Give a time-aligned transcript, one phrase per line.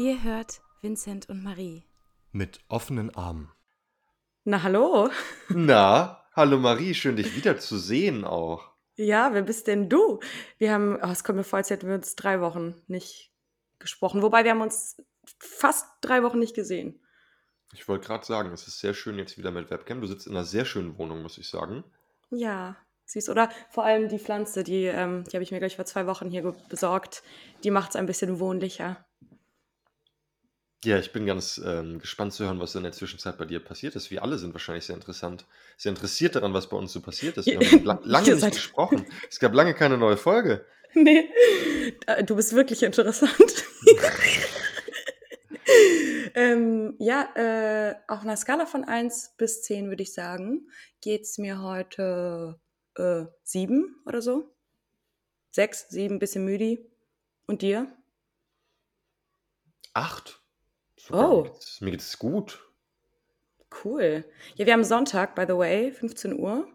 [0.00, 1.84] Ihr hört Vincent und Marie.
[2.32, 3.52] Mit offenen Armen.
[4.44, 5.10] Na, hallo.
[5.50, 8.70] Na, hallo Marie, schön dich wiederzusehen auch.
[8.94, 10.18] Ja, wer bist denn du?
[10.56, 13.30] Wir haben, oh, es kommt mir vor, als hätten wir uns drei Wochen nicht
[13.78, 14.22] gesprochen.
[14.22, 14.96] Wobei wir haben uns
[15.38, 16.98] fast drei Wochen nicht gesehen.
[17.74, 20.00] Ich wollte gerade sagen, es ist sehr schön jetzt wieder mit Webcam.
[20.00, 21.84] Du sitzt in einer sehr schönen Wohnung, muss ich sagen.
[22.30, 23.28] Ja, süß.
[23.28, 26.30] Oder vor allem die Pflanze, die, ähm, die habe ich mir gleich vor zwei Wochen
[26.30, 27.22] hier besorgt.
[27.64, 29.04] Die macht es ein bisschen wohnlicher.
[30.82, 33.96] Ja, ich bin ganz ähm, gespannt zu hören, was in der Zwischenzeit bei dir passiert
[33.96, 34.10] ist.
[34.10, 35.44] Wir alle sind wahrscheinlich sehr interessant,
[35.76, 37.46] sehr interessiert daran, was bei uns so passiert ist.
[37.46, 39.04] Wir haben la lange nicht gesprochen.
[39.28, 40.64] Es gab lange keine neue Folge.
[40.92, 41.30] Nee,
[42.26, 43.30] du bist wirklich interessant.
[46.34, 50.68] ähm, ja, äh, auf einer Skala von 1 bis 10 würde ich sagen,
[51.00, 52.58] geht es mir heute
[52.96, 54.52] äh, 7 oder so.
[55.52, 56.84] 6, 7, bisschen müde.
[57.46, 57.86] Und dir?
[59.94, 60.39] 8.
[61.12, 61.46] Oh.
[61.80, 62.60] Mir geht es gut.
[63.84, 64.24] Cool.
[64.56, 66.66] Ja, wir haben Sonntag, by the way, 15 Uhr.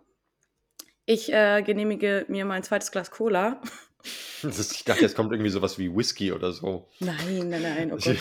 [1.06, 3.62] Ich äh, genehmige mir mein zweites Glas Cola.
[4.44, 6.88] Ist, ich dachte, jetzt kommt irgendwie sowas wie Whisky oder so.
[7.00, 8.18] Nein, nein, nein, oh Gott.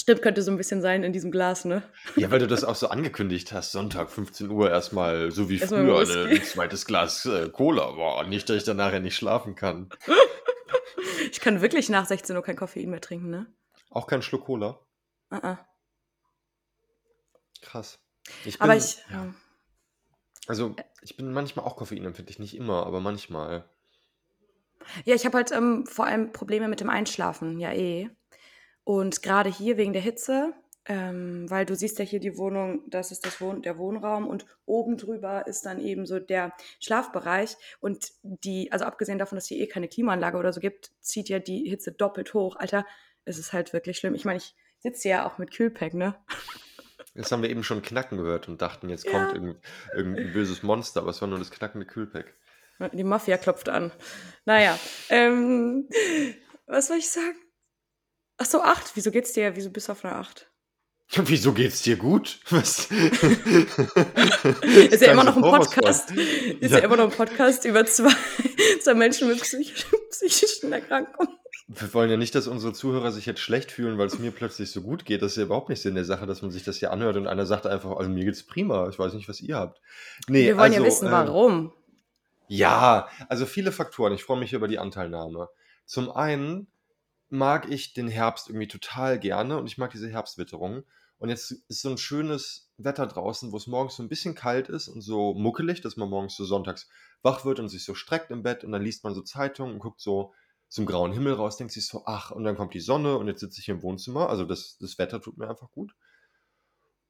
[0.00, 1.82] Stimmt, könnte so ein bisschen sein in diesem Glas, ne?
[2.16, 3.72] Ja, weil du das auch so angekündigt hast.
[3.72, 7.90] Sonntag, 15 Uhr, erstmal so wie erstmal früher ein zweites Glas äh, Cola.
[7.92, 9.90] Boah, nicht, dass ich dann nachher nicht schlafen kann.
[11.30, 13.46] Ich kann wirklich nach 16 Uhr kein Koffein mehr trinken, ne?
[13.90, 14.78] Auch kein Schluck Cola?
[15.30, 15.58] Uh -uh.
[17.62, 17.98] Krass.
[18.44, 18.98] Ich bin, aber ich.
[19.10, 19.34] Ja.
[20.46, 23.68] Also, ich bin manchmal auch koffeinempfindlich, nicht immer, aber manchmal.
[25.04, 28.10] Ja, ich habe halt ähm, vor allem Probleme mit dem Einschlafen, ja eh.
[28.84, 30.54] Und gerade hier wegen der Hitze
[30.86, 34.46] ähm, weil du siehst ja hier die Wohnung, das ist das Wohn der Wohnraum und
[34.64, 39.58] oben drüber ist dann eben so der Schlafbereich und die, also abgesehen davon, dass hier
[39.58, 42.56] eh keine Klimaanlage oder so gibt, zieht ja die Hitze doppelt hoch.
[42.56, 42.86] Alter,
[43.24, 44.14] es ist halt wirklich schlimm.
[44.14, 46.14] Ich meine, ich sitze ja auch mit Kühlpack, ne?
[47.14, 49.12] Das haben wir eben schon knacken gehört und dachten, jetzt ja.
[49.12, 49.62] kommt irgendein,
[49.94, 52.34] irgendein böses Monster, aber es war nur das knackende Kühlpack.
[52.92, 53.92] Die Mafia klopft an.
[54.46, 54.78] Naja,
[55.10, 55.88] ähm,
[56.66, 57.36] was soll ich sagen?
[58.38, 58.92] Ach so, acht.
[58.94, 59.54] Wieso geht's dir?
[59.54, 60.49] Wieso bist du auf einer acht?
[61.12, 62.38] Wieso geht's dir gut?
[62.50, 62.88] Was?
[64.90, 66.12] ist ja immer noch ein Podcast.
[66.12, 66.78] Ist ja.
[66.78, 66.84] ja.
[66.84, 68.12] immer noch ein Podcast über zwei,
[68.80, 71.36] zwei Menschen mit psychischen Erkrankungen.
[71.66, 74.70] Wir wollen ja nicht, dass unsere Zuhörer sich jetzt schlecht fühlen, weil es mir plötzlich
[74.70, 75.22] so gut geht.
[75.22, 77.26] Das ist ja überhaupt nicht Sinn der Sache, dass man sich das hier anhört und
[77.26, 78.88] einer sagt einfach, also mir geht's prima.
[78.88, 79.80] Ich weiß nicht, was ihr habt.
[80.28, 81.72] Nee, Wir wollen also, ja wissen, äh, warum.
[82.46, 84.12] Ja, also viele Faktoren.
[84.12, 85.48] Ich freue mich über die Anteilnahme.
[85.86, 86.68] Zum einen
[87.28, 90.84] mag ich den Herbst irgendwie total gerne und ich mag diese Herbstwitterung.
[91.20, 94.70] Und jetzt ist so ein schönes Wetter draußen, wo es morgens so ein bisschen kalt
[94.70, 96.88] ist und so muckelig, dass man morgens so sonntags
[97.20, 99.80] wach wird und sich so streckt im Bett und dann liest man so Zeitungen und
[99.80, 100.32] guckt so
[100.68, 103.40] zum grauen Himmel raus, denkt sich so, ach, und dann kommt die Sonne und jetzt
[103.40, 104.30] sitze ich im Wohnzimmer.
[104.30, 105.94] Also das, das Wetter tut mir einfach gut.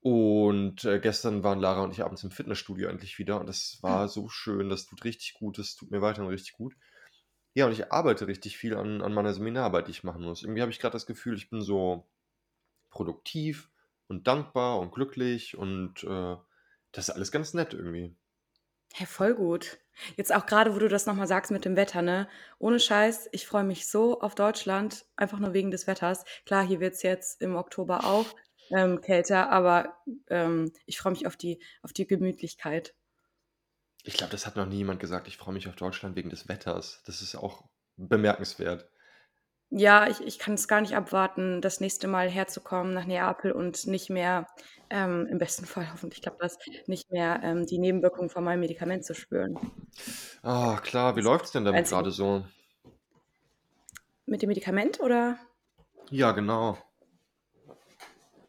[0.01, 4.09] Und äh, gestern waren Lara und ich abends im Fitnessstudio endlich wieder und das war
[4.09, 6.75] so schön, das tut richtig gut, das tut mir weiterhin richtig gut.
[7.55, 10.43] Ja, und ich arbeite richtig viel an, an meiner Seminararbeit, die ich machen muss.
[10.43, 12.09] Irgendwie habe ich gerade das Gefühl, ich bin so
[12.91, 13.71] produktiv,
[14.11, 16.37] und dankbar und glücklich und äh,
[16.93, 18.17] das ist alles ganz nett irgendwie.
[18.93, 19.79] Hey, voll gut.
[20.17, 22.29] Jetzt auch gerade, wo du das nochmal sagst mit dem Wetter, ne?
[22.59, 26.25] Ohne Scheiß, ich freue mich so auf Deutschland, einfach nur wegen des Wetters.
[26.45, 28.27] Klar, hier wird es jetzt im Oktober auch
[28.71, 29.97] ähm, kälter, aber
[30.29, 32.95] ähm, ich freue mich auf die, auf die Gemütlichkeit.
[34.03, 36.49] Ich glaube, das hat noch nie jemand gesagt, ich freue mich auf Deutschland wegen des
[36.49, 37.03] Wetters.
[37.07, 38.91] Das ist auch bemerkenswert.
[39.71, 43.87] Ja, ich ich kann es gar nicht abwarten, das nächste Mal herzukommen nach Neapel und
[43.87, 44.47] nicht mehr,
[44.91, 49.05] ähm, im besten Fall hoffentlich klappt das, nicht mehr, ähm, die Nebenwirkungen von meinem Medikament
[49.05, 49.57] zu spüren.
[50.43, 51.15] Ah, klar.
[51.15, 52.45] Wie läuft es denn damit gerade so?
[54.27, 55.39] Mit dem Medikament oder?
[56.11, 56.77] Ja, genau.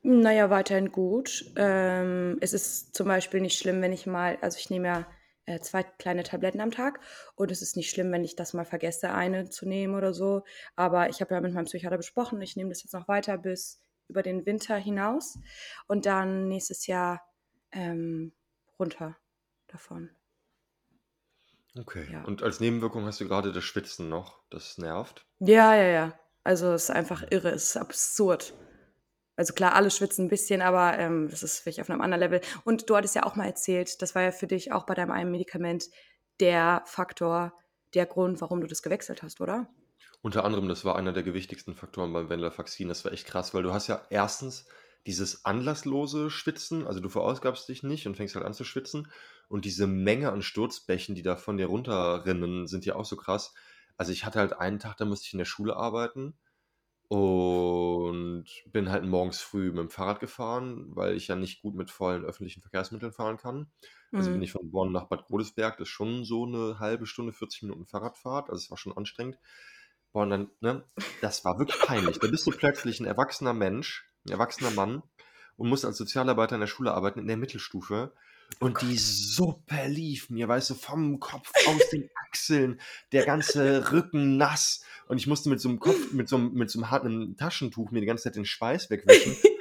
[0.03, 1.45] Naja, weiterhin gut.
[1.55, 5.07] Ähm, es ist zum Beispiel nicht schlimm, wenn ich mal also, ich nehme ja
[5.51, 6.99] äh, zwei kleine Tabletten am Tag.
[7.35, 10.43] Und es ist nicht schlimm, wenn ich das mal vergesse, eine zu nehmen oder so.
[10.75, 13.79] Aber ich habe ja mit meinem Psychiater besprochen, ich nehme das jetzt noch weiter bis
[14.07, 15.39] über den Winter hinaus
[15.87, 17.21] und dann nächstes Jahr
[17.71, 18.33] ähm,
[18.77, 19.17] runter
[19.67, 20.09] davon.
[21.77, 22.05] Okay.
[22.11, 22.23] Ja.
[22.23, 24.41] Und als Nebenwirkung hast du gerade das Schwitzen noch.
[24.49, 25.25] Das nervt.
[25.39, 26.19] Ja, ja, ja.
[26.43, 28.53] Also es ist einfach irre, es ist absurd.
[29.41, 32.41] Also klar, alle schwitzen ein bisschen, aber ähm, das ist wirklich auf einem anderen Level.
[32.63, 35.09] Und du hattest ja auch mal erzählt, das war ja für dich auch bei deinem
[35.09, 35.85] einen Medikament
[36.39, 37.51] der Faktor,
[37.95, 39.67] der Grund, warum du das gewechselt hast, oder?
[40.21, 42.87] Unter anderem, das war einer der gewichtigsten Faktoren beim Venlafaxin.
[42.87, 44.67] Das war echt krass, weil du hast ja erstens
[45.07, 49.11] dieses anlasslose Schwitzen, also du verausgabst dich nicht und fängst halt an zu schwitzen.
[49.49, 53.55] Und diese Menge an Sturzbächen, die da von dir runterrinnen, sind ja auch so krass.
[53.97, 56.35] Also ich hatte halt einen Tag, da musste ich in der Schule arbeiten
[57.11, 61.91] und bin halt morgens früh mit dem Fahrrad gefahren, weil ich ja nicht gut mit
[61.91, 63.69] vollen öffentlichen Verkehrsmitteln fahren kann.
[64.15, 64.41] Also bin Mhm.
[64.41, 67.85] ich von Bonn nach Bad Godesberg, das ist schon so eine halbe Stunde, 40 Minuten
[67.85, 68.49] Fahrradfahrt.
[68.49, 69.37] Also es war schon anstrengend.
[70.13, 70.85] Boah, und dann, ne,
[71.19, 72.19] das war wirklich peinlich.
[72.19, 75.03] Da bist du plötzlich ein erwachsener Mensch, ein erwachsener Mann
[75.57, 78.13] und musst als Sozialarbeiter in der Schule arbeiten, in der Mittelstufe.
[78.59, 78.97] Oh Und die.
[78.97, 82.79] Suppe lief mir, weißt du, vom Kopf, aus den Achseln,
[83.11, 84.83] der ganze Rücken nass.
[85.07, 87.91] Und ich musste mit so einem Kopf, mit so einem, mit so einem harten Taschentuch
[87.91, 89.35] mir die ganze Zeit den Schweiß wegwischen.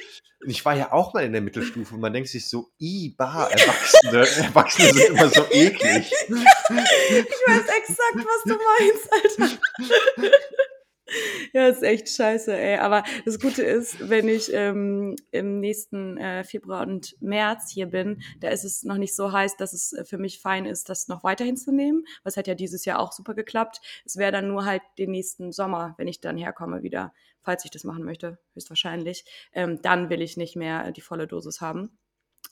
[0.42, 3.14] Und ich war ja auch mal in der Mittelstufe und man denkt sich so, i,
[3.14, 6.10] bah, Erwachsene, Erwachsene sind immer so eklig.
[6.10, 9.58] Ich weiß exakt, was du meinst, Alter.
[11.52, 12.78] Ja, ist echt scheiße, ey.
[12.78, 18.22] Aber das Gute ist, wenn ich ähm, im nächsten äh, Februar und März hier bin,
[18.40, 21.08] da ist es noch nicht so heiß, dass es äh, für mich fein ist, das
[21.08, 22.04] noch weiterhin zu nehmen.
[22.22, 23.80] Was hat ja dieses Jahr auch super geklappt.
[24.04, 27.12] Es wäre dann nur halt den nächsten Sommer, wenn ich dann herkomme wieder,
[27.42, 29.24] falls ich das machen möchte, höchstwahrscheinlich.
[29.52, 31.98] Ähm, dann will ich nicht mehr die volle Dosis haben.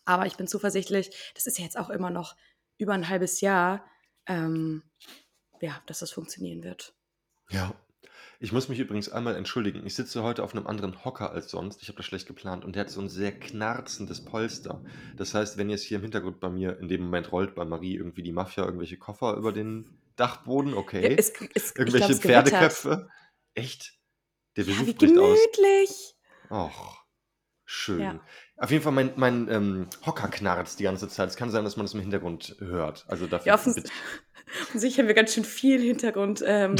[0.04, 2.36] Aber ich bin zuversichtlich, das ist ja jetzt auch immer noch
[2.78, 3.84] über ein halbes Jahr,
[4.26, 4.82] ähm,
[5.60, 6.94] ja, dass das funktionieren wird.
[7.50, 7.74] Ja.
[8.40, 9.84] Ich muss mich übrigens einmal entschuldigen.
[9.84, 11.82] Ich sitze heute auf einem anderen Hocker als sonst.
[11.82, 14.84] Ich habe das schlecht geplant und der hat so ein sehr knarzendes Polster.
[15.16, 17.96] Das heißt, wenn jetzt hier im Hintergrund bei mir in dem Moment rollt bei Marie
[17.96, 21.16] irgendwie die Mafia irgendwelche Koffer über den Dachboden, Ja, okay.
[21.18, 22.48] es, es, glaube, Irgendwelche es gewittert.
[22.48, 23.08] Pferdeköpfe.
[23.54, 23.98] Echt?
[24.56, 25.38] Der Ja, Besuch wie bricht aus.
[25.56, 26.14] gemütlich.
[26.50, 27.04] Och,
[27.68, 28.00] schön.
[28.00, 28.20] Ja.
[28.56, 31.28] Auf jeden Fall, mein, mein ähm, Hocker knarzt die ganze Zeit.
[31.28, 33.04] Es kann sein, dass man das im Hintergrund hört.
[33.06, 33.90] Also Ja, dafür offens bitte.
[34.62, 36.74] offensichtlich haben wir ganz schön viel Hintergrund ähm,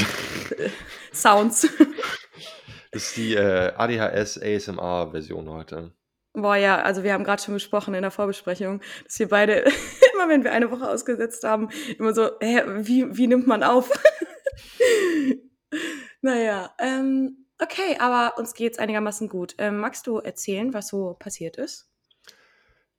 [0.57, 0.69] äh,
[1.13, 1.61] Sounds.
[2.91, 5.93] Das ist die äh, ADHS ASMR-Version heute.
[6.33, 9.53] Boah, ja, also wir haben gerade schon besprochen in der Vorbesprechung, dass wir beide
[10.13, 13.89] immer, wenn wir eine Woche ausgesetzt haben, immer so, hä, wie, wie nimmt man auf?
[16.21, 19.55] naja, ähm, okay, aber uns geht's einigermaßen gut.
[19.57, 21.89] Ähm, magst du erzählen, was so passiert ist?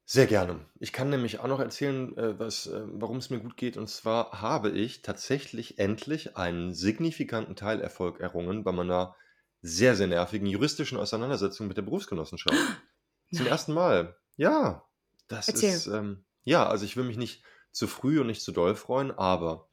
[0.05, 0.67] Sehr gerne.
[0.81, 3.77] Ich kann nämlich auch noch erzählen, äh, was, äh, warum es mir gut geht.
[3.77, 9.15] Und zwar habe ich tatsächlich endlich einen signifikanten Teilerfolg errungen bei meiner
[9.63, 12.57] sehr, sehr nervigen juristischen Auseinandersetzung mit der Berufsgenossenschaft.
[13.33, 14.17] Zum ersten Mal.
[14.37, 14.85] Ja,
[15.29, 15.75] das Erzähl.
[15.75, 19.13] ist, ähm, ja, also ich will mich nicht zu früh und nicht zu doll freuen,
[19.13, 19.69] aber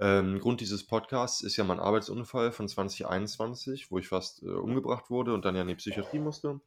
[0.00, 5.10] ähm, Grund dieses Podcasts ist ja mein Arbeitsunfall von 2021, wo ich fast äh, umgebracht
[5.10, 6.60] wurde und dann ja in die Psychiatrie musste.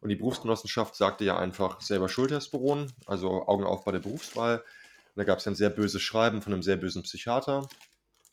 [0.00, 2.08] Und die Berufsgenossenschaft sagte ja einfach selber
[2.50, 4.58] beruhen, also Augen auf bei der Berufswahl.
[4.58, 7.68] Und da gab es ein sehr böses Schreiben von einem sehr bösen Psychiater.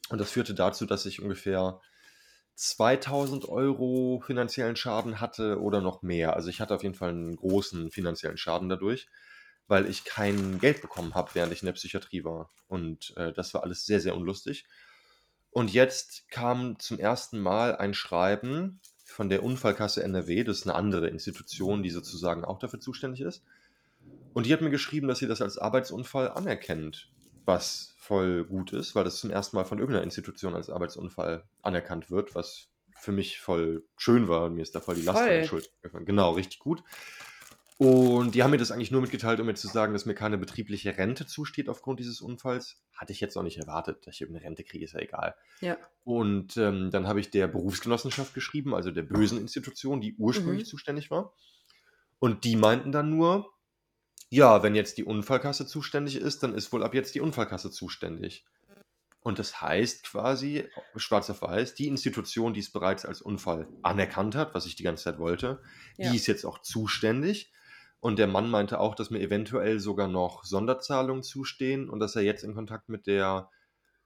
[0.09, 1.79] Und das führte dazu, dass ich ungefähr
[2.55, 6.35] 2000 Euro finanziellen Schaden hatte oder noch mehr.
[6.35, 9.07] Also ich hatte auf jeden Fall einen großen finanziellen Schaden dadurch,
[9.67, 12.49] weil ich kein Geld bekommen habe, während ich in der Psychiatrie war.
[12.67, 14.65] Und äh, das war alles sehr, sehr unlustig.
[15.51, 20.75] Und jetzt kam zum ersten Mal ein Schreiben von der Unfallkasse NRW, das ist eine
[20.75, 23.43] andere Institution, die sozusagen auch dafür zuständig ist.
[24.33, 27.11] Und die hat mir geschrieben, dass sie das als Arbeitsunfall anerkennt,
[27.45, 32.09] was voll gut ist, weil das zum ersten Mal von irgendeiner Institution als Arbeitsunfall anerkannt
[32.09, 34.49] wird, was für mich voll schön war.
[34.49, 35.43] Mir ist da voll die Last Voll.
[35.45, 35.71] Schuld.
[35.81, 36.05] gefallen.
[36.05, 36.83] Genau, richtig gut.
[37.83, 40.37] Und die haben mir das eigentlich nur mitgeteilt, um mir zu sagen, dass mir keine
[40.37, 42.79] betriebliche Rente zusteht aufgrund dieses Unfalls.
[42.95, 45.33] Hatte ich jetzt auch nicht erwartet, dass ich irgendeine Rente kriege, ist ja egal.
[45.61, 45.77] Ja.
[46.03, 50.69] Und ähm, dann habe ich der Berufsgenossenschaft geschrieben, also der bösen Institution, die ursprünglich Mhm.
[50.69, 51.33] zuständig war.
[52.19, 53.51] Und die meinten dann nur,
[54.29, 58.45] ja, wenn jetzt die Unfallkasse zuständig ist, dann ist wohl ab jetzt die Unfallkasse zuständig.
[59.21, 64.35] Und das heißt quasi, schwarz auf weiß, die Institution, die es bereits als Unfall anerkannt
[64.35, 65.63] hat, was ich die ganze Zeit wollte,
[65.97, 66.11] Ja.
[66.11, 67.51] die ist jetzt auch zuständig.
[68.01, 72.23] Und der Mann meinte auch, dass mir eventuell sogar noch Sonderzahlungen zustehen und dass er
[72.23, 73.49] jetzt in Kontakt mit der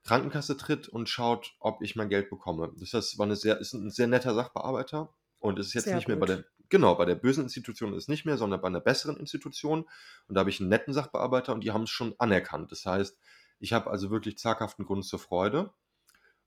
[0.03, 2.71] Krankenkasse tritt und schaut, ob ich mein Geld bekomme.
[2.77, 6.09] Das heißt, war eine sehr, ist ein sehr netter Sachbearbeiter und ist jetzt Sehr nicht
[6.09, 6.35] mehr bei gut.
[6.35, 9.85] der, genau, bei der bösen Institution ist es nicht mehr, sondern bei einer besseren Institution.
[10.27, 12.71] Und da habe ich einen netten Sachbearbeiter und die haben es schon anerkannt.
[12.71, 13.17] Das heißt,
[13.59, 15.73] ich habe also wirklich zaghaften Grund zur Freude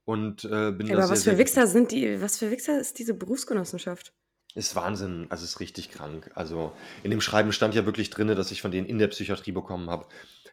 [0.05, 2.79] und äh, bin Ey, da aber sehr, was für Wichser sind die, was für Wichser
[2.79, 4.13] ist diese Berufsgenossenschaft?
[4.59, 6.33] Ist Wahnsinn, also ist richtig krank.
[6.35, 6.73] Also
[7.05, 9.89] in dem Schreiben stand ja wirklich drin, dass ich von denen in der Psychiatrie bekommen
[9.89, 10.07] habe,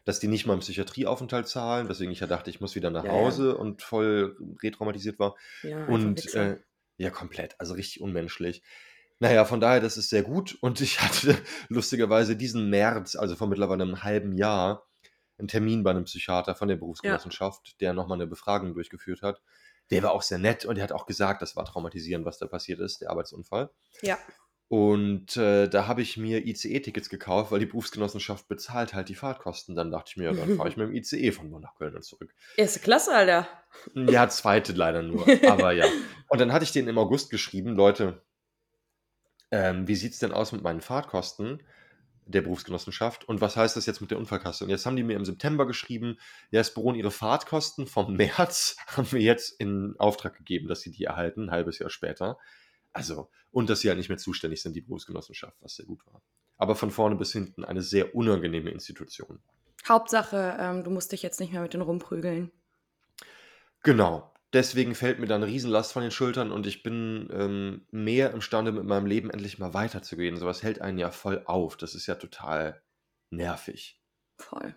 [0.04, 3.02] dass die nicht mal einen Psychiatrieaufenthalt zahlen, weswegen ich ja dachte, ich muss wieder nach
[3.02, 3.18] Ja, ja.
[3.18, 5.34] Hause und voll retraumatisiert war.
[5.62, 6.58] Ja, Und äh,
[6.98, 8.62] ja, komplett, also richtig unmenschlich.
[9.18, 10.56] Naja, von daher, das ist sehr gut.
[10.60, 11.36] Und ich hatte
[11.68, 14.86] lustigerweise diesen März, also vor mittlerweile einem halben Jahr,
[15.38, 19.42] einen Termin bei einem Psychiater von der Berufsgenossenschaft, der nochmal eine Befragung durchgeführt hat.
[19.90, 22.46] Der war auch sehr nett und der hat auch gesagt, das war traumatisierend, was da
[22.46, 23.70] passiert ist, der Arbeitsunfall.
[24.02, 24.18] Ja.
[24.68, 29.76] Und äh, da habe ich mir ICE-Tickets gekauft, weil die Berufsgenossenschaft bezahlt halt die Fahrtkosten.
[29.76, 32.02] Dann dachte ich mir, dann fahre ich mit dem ICE von Bonn nach Köln und
[32.02, 32.34] zurück.
[32.56, 33.48] Erste Klasse, Alter.
[33.94, 35.86] Ja, zweite leider nur, aber ja.
[36.28, 38.22] Und dann hatte ich denen im August geschrieben, Leute,
[39.52, 41.62] ähm, wie sieht es denn aus mit meinen Fahrtkosten
[42.26, 44.64] der Berufsgenossenschaft und was heißt das jetzt mit der Unfallkasse?
[44.64, 46.18] Und jetzt haben die mir im September geschrieben,
[46.50, 50.90] ja, es beruhen ihre Fahrtkosten vom März, haben wir jetzt in Auftrag gegeben, dass sie
[50.90, 52.38] die erhalten, ein halbes Jahr später.
[52.92, 56.20] Also, und dass sie halt nicht mehr zuständig sind, die Berufsgenossenschaft, was sehr gut war.
[56.56, 59.40] Aber von vorne bis hinten eine sehr unangenehme Institution.
[59.86, 62.50] Hauptsache, ähm, du musst dich jetzt nicht mehr mit denen rumprügeln.
[63.82, 64.32] Genau.
[64.56, 68.72] Deswegen fällt mir da eine Riesenlast von den Schultern und ich bin ähm, mehr imstande,
[68.72, 70.38] mit meinem Leben endlich mal weiterzugehen.
[70.38, 71.76] Sowas hält einen ja voll auf.
[71.76, 72.82] Das ist ja total
[73.30, 74.02] nervig.
[74.38, 74.74] Voll.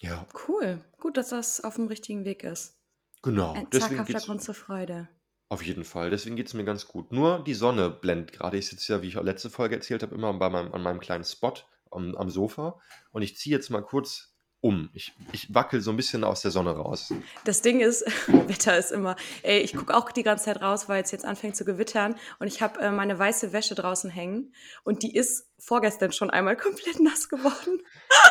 [0.00, 0.80] Ja, Cool.
[0.96, 2.80] Gut, dass das auf dem richtigen Weg ist.
[3.20, 3.52] genau.
[3.52, 5.10] Ein Deswegen geht's Grund zur Freude.
[5.50, 6.08] auf jeden Fall.
[6.08, 7.12] Deswegen geht es mir ganz gut.
[7.12, 8.56] Nur die Sonne blendet gerade.
[8.56, 11.00] Ich sitze ja, wie ich auch letzte Folge erzählt habe, immer bei meinem, an meinem
[11.00, 11.52] kleinen Spot
[11.90, 12.80] am, am Sofa
[13.10, 14.90] und ich ziehe jetzt mal kurz um.
[14.92, 17.12] Ich, ich wackel so ein bisschen aus der Sonne raus.
[17.44, 21.02] Das Ding ist, Wetter ist immer, ey, ich gucke auch die ganze Zeit raus, weil
[21.02, 24.52] es jetzt anfängt zu gewittern und ich habe äh, meine weiße Wäsche draußen hängen
[24.84, 27.82] und die ist vorgestern schon einmal komplett nass geworden.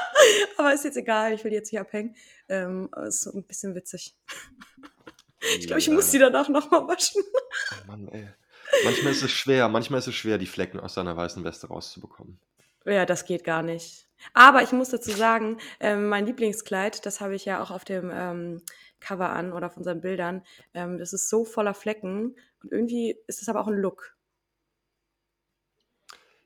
[0.57, 2.15] Aber ist jetzt egal, ich will die jetzt nicht abhängen.
[2.49, 4.15] Ähm, ist so ein bisschen witzig.
[5.57, 7.21] Ich glaube, ich muss die danach nochmal waschen.
[7.71, 8.27] Oh Mann, ey.
[8.83, 12.37] Manchmal ist es schwer, manchmal ist es schwer, die Flecken aus seiner weißen Weste rauszubekommen.
[12.85, 14.06] Ja, das geht gar nicht.
[14.33, 18.11] Aber ich muss dazu sagen, ähm, mein Lieblingskleid, das habe ich ja auch auf dem
[18.13, 18.61] ähm,
[18.99, 20.43] Cover an oder auf unseren Bildern,
[20.73, 24.15] ähm, das ist so voller Flecken und irgendwie ist es aber auch ein Look.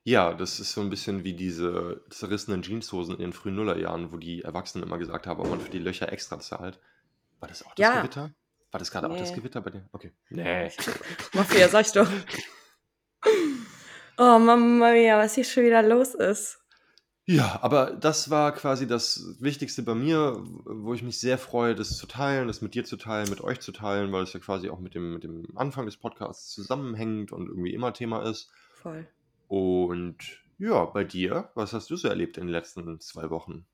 [0.03, 4.17] Ja, das ist so ein bisschen wie diese zerrissenen Jeanshosen in den frühen Nullerjahren, wo
[4.17, 6.79] die Erwachsenen immer gesagt haben, ob man für die Löcher extra zahlt.
[7.39, 8.33] War das auch das Ja, Gewitter?
[8.71, 9.35] War das gerade auch das nee.
[9.35, 9.89] Gewitter bei dir?
[9.91, 10.11] Okay.
[10.29, 10.71] Nee.
[11.33, 12.09] Mafia, sag ich doch.
[14.17, 16.60] Oh, Mama mia, was hier schon wieder los ist.
[17.31, 21.95] Ja, aber das war quasi das Wichtigste bei mir, wo ich mich sehr freue, das
[21.95, 24.69] zu teilen, das mit dir zu teilen, mit euch zu teilen, weil es ja quasi
[24.69, 28.51] auch mit dem, mit dem Anfang des Podcasts zusammenhängt und irgendwie immer Thema ist.
[28.73, 29.07] Voll.
[29.47, 30.17] Und
[30.57, 33.65] ja, bei dir, was hast du so erlebt in den letzten zwei Wochen?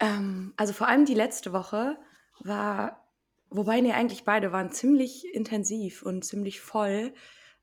[0.00, 1.98] Ähm, also vor allem die letzte Woche
[2.40, 3.06] war,
[3.50, 7.12] wobei nee, eigentlich beide waren ziemlich intensiv und ziemlich voll,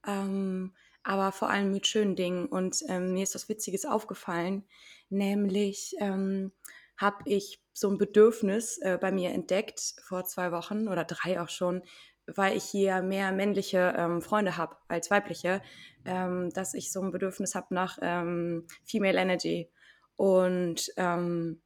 [0.06, 0.74] ähm,
[1.06, 2.48] aber vor allem mit schönen Dingen.
[2.48, 4.66] Und ähm, mir ist was Witziges aufgefallen,
[5.10, 6.52] nämlich ähm,
[6.98, 11.50] habe ich so ein Bedürfnis äh, bei mir entdeckt vor zwei Wochen oder drei auch
[11.50, 11.84] schon,
[12.26, 15.62] weil ich hier mehr männliche ähm, Freunde habe als weibliche,
[16.06, 19.70] ähm, dass ich so ein Bedürfnis habe nach ähm, Female Energy.
[20.16, 21.62] Und ähm,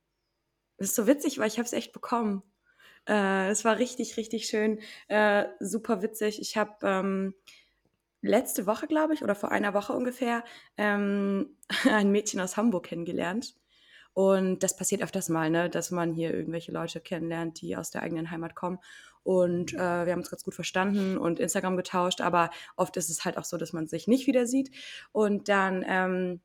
[0.78, 2.44] das ist so witzig, weil ich habe es echt bekommen.
[3.08, 6.42] Äh, es war richtig, richtig schön, äh, super witzig.
[6.42, 7.36] Ich habe ähm,
[8.22, 10.44] letzte Woche, glaube ich, oder vor einer Woche ungefähr,
[10.78, 11.58] ähm,
[11.90, 13.56] ein Mädchen aus Hamburg kennengelernt.
[14.14, 18.04] Und das passiert öfters mal, ne, dass man hier irgendwelche Leute kennenlernt, die aus der
[18.04, 18.80] eigenen Heimat kommen.
[19.24, 23.24] Und äh, wir haben uns ganz gut verstanden und Instagram getauscht, aber oft ist es
[23.24, 24.72] halt auch so, dass man sich nicht wieder sieht.
[25.12, 26.42] Und dann ähm,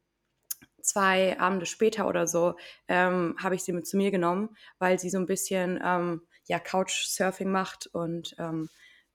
[0.83, 2.55] zwei Abende später oder so
[2.89, 6.59] ähm, habe ich sie mit zu mir genommen, weil sie so ein bisschen ähm, ja,
[6.59, 8.69] Couchsurfing macht und ähm,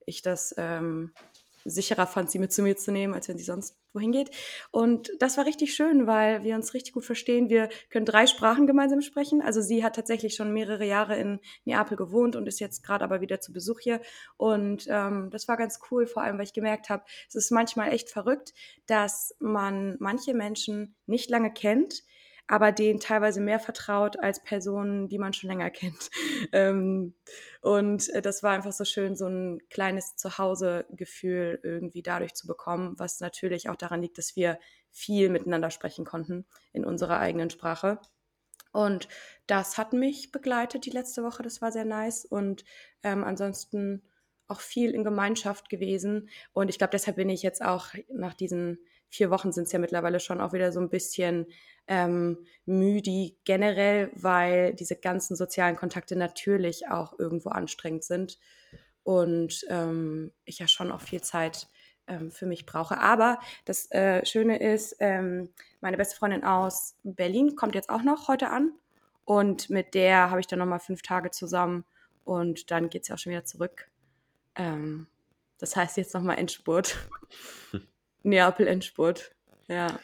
[0.04, 1.12] ich das ähm,
[1.64, 4.30] sicherer fand, sie mit zu mir zu nehmen, als wenn sie sonst wohin geht.
[4.70, 7.48] Und das war richtig schön, weil wir uns richtig gut verstehen.
[7.48, 9.42] Wir können drei Sprachen gemeinsam sprechen.
[9.42, 13.20] Also sie hat tatsächlich schon mehrere Jahre in Neapel gewohnt und ist jetzt gerade aber
[13.20, 14.00] wieder zu Besuch hier.
[14.36, 17.92] Und ähm, das war ganz cool, vor allem, weil ich gemerkt habe, es ist manchmal
[17.92, 18.54] echt verrückt,
[18.86, 22.04] dass man manche Menschen nicht lange kennt,
[22.50, 26.10] aber denen teilweise mehr vertraut als Personen, die man schon länger kennt.
[26.50, 27.14] Ähm,
[27.62, 32.94] und äh, das war einfach so schön, so ein kleines Zuhause-Gefühl irgendwie dadurch zu bekommen,
[32.98, 34.58] was natürlich auch daran liegt, dass wir
[34.90, 38.00] viel miteinander sprechen konnten in unserer eigenen Sprache.
[38.72, 39.06] Und
[39.46, 42.24] das hat mich begleitet die letzte Woche, das war sehr nice.
[42.24, 42.64] Und
[43.04, 44.02] ähm, ansonsten
[44.48, 46.28] auch viel in Gemeinschaft gewesen.
[46.52, 48.80] Und ich glaube, deshalb bin ich jetzt auch nach diesen
[49.10, 51.46] vier Wochen sind es ja mittlerweile schon auch wieder so ein bisschen
[51.86, 58.38] ähm, müde generell, weil diese ganzen sozialen Kontakte natürlich auch irgendwo anstrengend sind
[59.02, 61.68] und ähm, ich ja schon auch viel Zeit
[62.06, 62.98] ähm, für mich brauche.
[62.98, 65.50] Aber das äh, Schöne ist, ähm,
[65.80, 68.72] meine beste Freundin aus Berlin kommt jetzt auch noch heute an
[69.24, 71.84] und mit der habe ich dann nochmal fünf Tage zusammen
[72.24, 73.90] und dann geht es ja auch schon wieder zurück.
[74.54, 75.08] Ähm,
[75.58, 76.96] das heißt jetzt nochmal Endspurt.
[78.22, 79.34] Neapel-Endspurt.
[79.68, 79.98] Ja.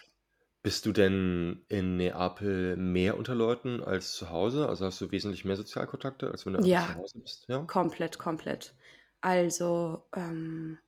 [0.63, 4.69] Bist du denn in Neapel mehr unter Leuten als zu Hause?
[4.69, 7.47] Also hast du wesentlich mehr Sozialkontakte, als wenn du einfach zu Ja, Hause bist?
[7.49, 7.69] Ja?
[7.69, 8.75] komplett, komplett.
[9.21, 10.79] Also, ähm,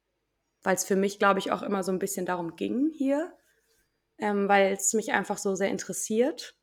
[0.62, 3.32] weil es für mich, glaube ich, auch immer so ein bisschen darum ging hier,
[4.18, 6.56] ähm, weil es mich einfach so sehr interessiert.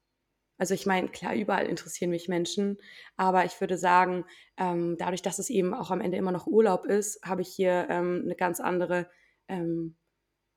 [0.57, 2.77] Also ich meine, klar, überall interessieren mich Menschen,
[3.17, 4.25] aber ich würde sagen,
[4.57, 7.88] ähm, dadurch, dass es eben auch am Ende immer noch Urlaub ist, habe ich hier
[7.89, 9.10] ähm, eine ganz andere
[9.48, 9.95] ähm,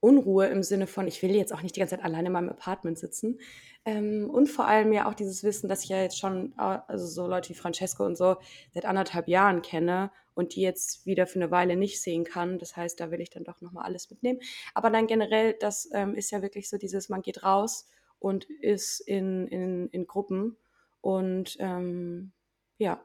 [0.01, 2.51] Unruhe im Sinne von, ich will jetzt auch nicht die ganze Zeit alleine in meinem
[2.51, 3.41] Apartment sitzen.
[3.85, 7.07] Ähm, und vor allem ja auch dieses Wissen, dass ich ja jetzt schon, äh, also
[7.07, 8.37] so Leute wie Francesco und so,
[8.75, 12.59] seit anderthalb Jahren kenne und die jetzt wieder für eine Weile nicht sehen kann.
[12.59, 14.41] Das heißt, da will ich dann doch nochmal alles mitnehmen.
[14.75, 17.89] Aber dann generell, das ähm, ist ja wirklich so dieses, man geht raus
[18.21, 20.57] und ist in, in, in Gruppen.
[21.01, 22.33] Und ähm,
[22.79, 23.03] ja,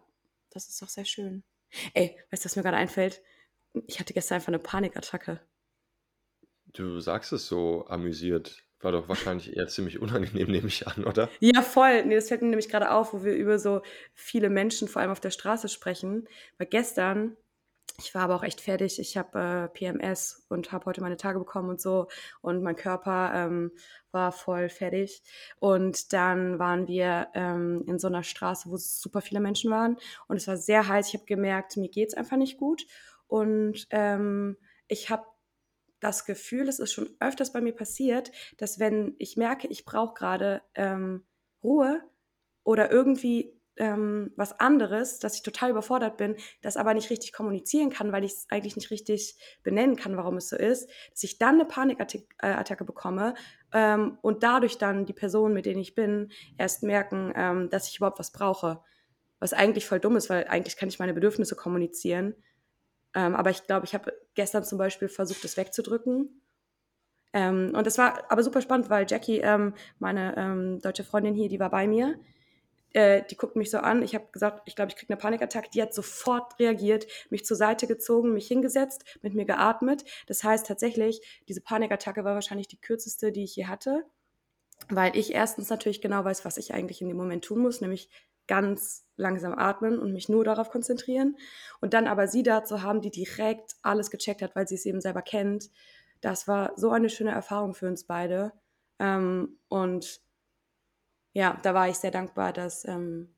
[0.51, 1.43] das ist doch sehr schön.
[1.93, 3.21] Ey, weißt du, was mir gerade einfällt?
[3.87, 5.39] Ich hatte gestern einfach eine Panikattacke.
[6.73, 8.63] Du sagst es so amüsiert.
[8.81, 11.29] War doch wahrscheinlich eher ziemlich unangenehm, nehme ich an, oder?
[11.39, 12.03] Ja, voll.
[12.05, 13.81] Nee, das fällt mir nämlich gerade auf, wo wir über so
[14.13, 16.27] viele Menschen, vor allem auf der Straße, sprechen.
[16.57, 17.37] Weil gestern,
[17.99, 18.99] ich war aber auch echt fertig.
[18.99, 22.07] Ich habe äh, PMS und habe heute meine Tage bekommen und so.
[22.41, 23.71] Und mein Körper ähm,
[24.11, 25.21] war voll fertig.
[25.59, 29.95] Und dann waren wir ähm, in so einer Straße, wo super viele Menschen waren.
[30.27, 31.07] Und es war sehr heiß.
[31.07, 32.85] Ich habe gemerkt, mir geht's einfach nicht gut.
[33.27, 35.23] Und ähm, ich habe
[36.03, 40.13] das Gefühl, es ist schon öfters bei mir passiert, dass wenn ich merke, ich brauche
[40.13, 41.23] gerade ähm,
[41.63, 42.01] Ruhe
[42.63, 47.89] oder irgendwie ähm, was anderes, dass ich total überfordert bin, das aber nicht richtig kommunizieren
[47.89, 51.39] kann, weil ich es eigentlich nicht richtig benennen kann, warum es so ist, dass ich
[51.39, 53.33] dann eine Panikattacke bekomme
[53.71, 57.97] ähm, und dadurch dann die Personen, mit denen ich bin, erst merken, ähm, dass ich
[57.97, 58.81] überhaupt was brauche.
[59.39, 62.35] Was eigentlich voll dumm ist, weil eigentlich kann ich meine Bedürfnisse kommunizieren
[63.15, 66.41] ähm, aber ich glaube, ich habe gestern zum Beispiel versucht, das wegzudrücken.
[67.33, 71.49] Ähm, und das war aber super spannend, weil Jackie, ähm, meine ähm, deutsche Freundin hier,
[71.49, 72.19] die war bei mir.
[72.93, 74.03] Äh, die guckt mich so an.
[74.03, 75.69] Ich habe gesagt, ich glaube, ich kriege eine Panikattacke.
[75.73, 80.05] Die hat sofort reagiert, mich zur Seite gezogen, mich hingesetzt, mit mir geatmet.
[80.27, 84.05] Das heißt tatsächlich, diese Panikattacke war wahrscheinlich die kürzeste, die ich je hatte,
[84.89, 88.09] weil ich erstens natürlich genau weiß, was ich eigentlich in dem Moment tun muss, nämlich
[88.47, 91.37] ganz langsam atmen und mich nur darauf konzentrieren.
[91.81, 94.85] Und dann aber sie da zu haben, die direkt alles gecheckt hat, weil sie es
[94.85, 95.69] eben selber kennt,
[96.21, 98.53] das war so eine schöne Erfahrung für uns beide.
[98.97, 100.21] Ähm, und
[101.33, 103.35] ja, da war ich sehr dankbar, dass ähm,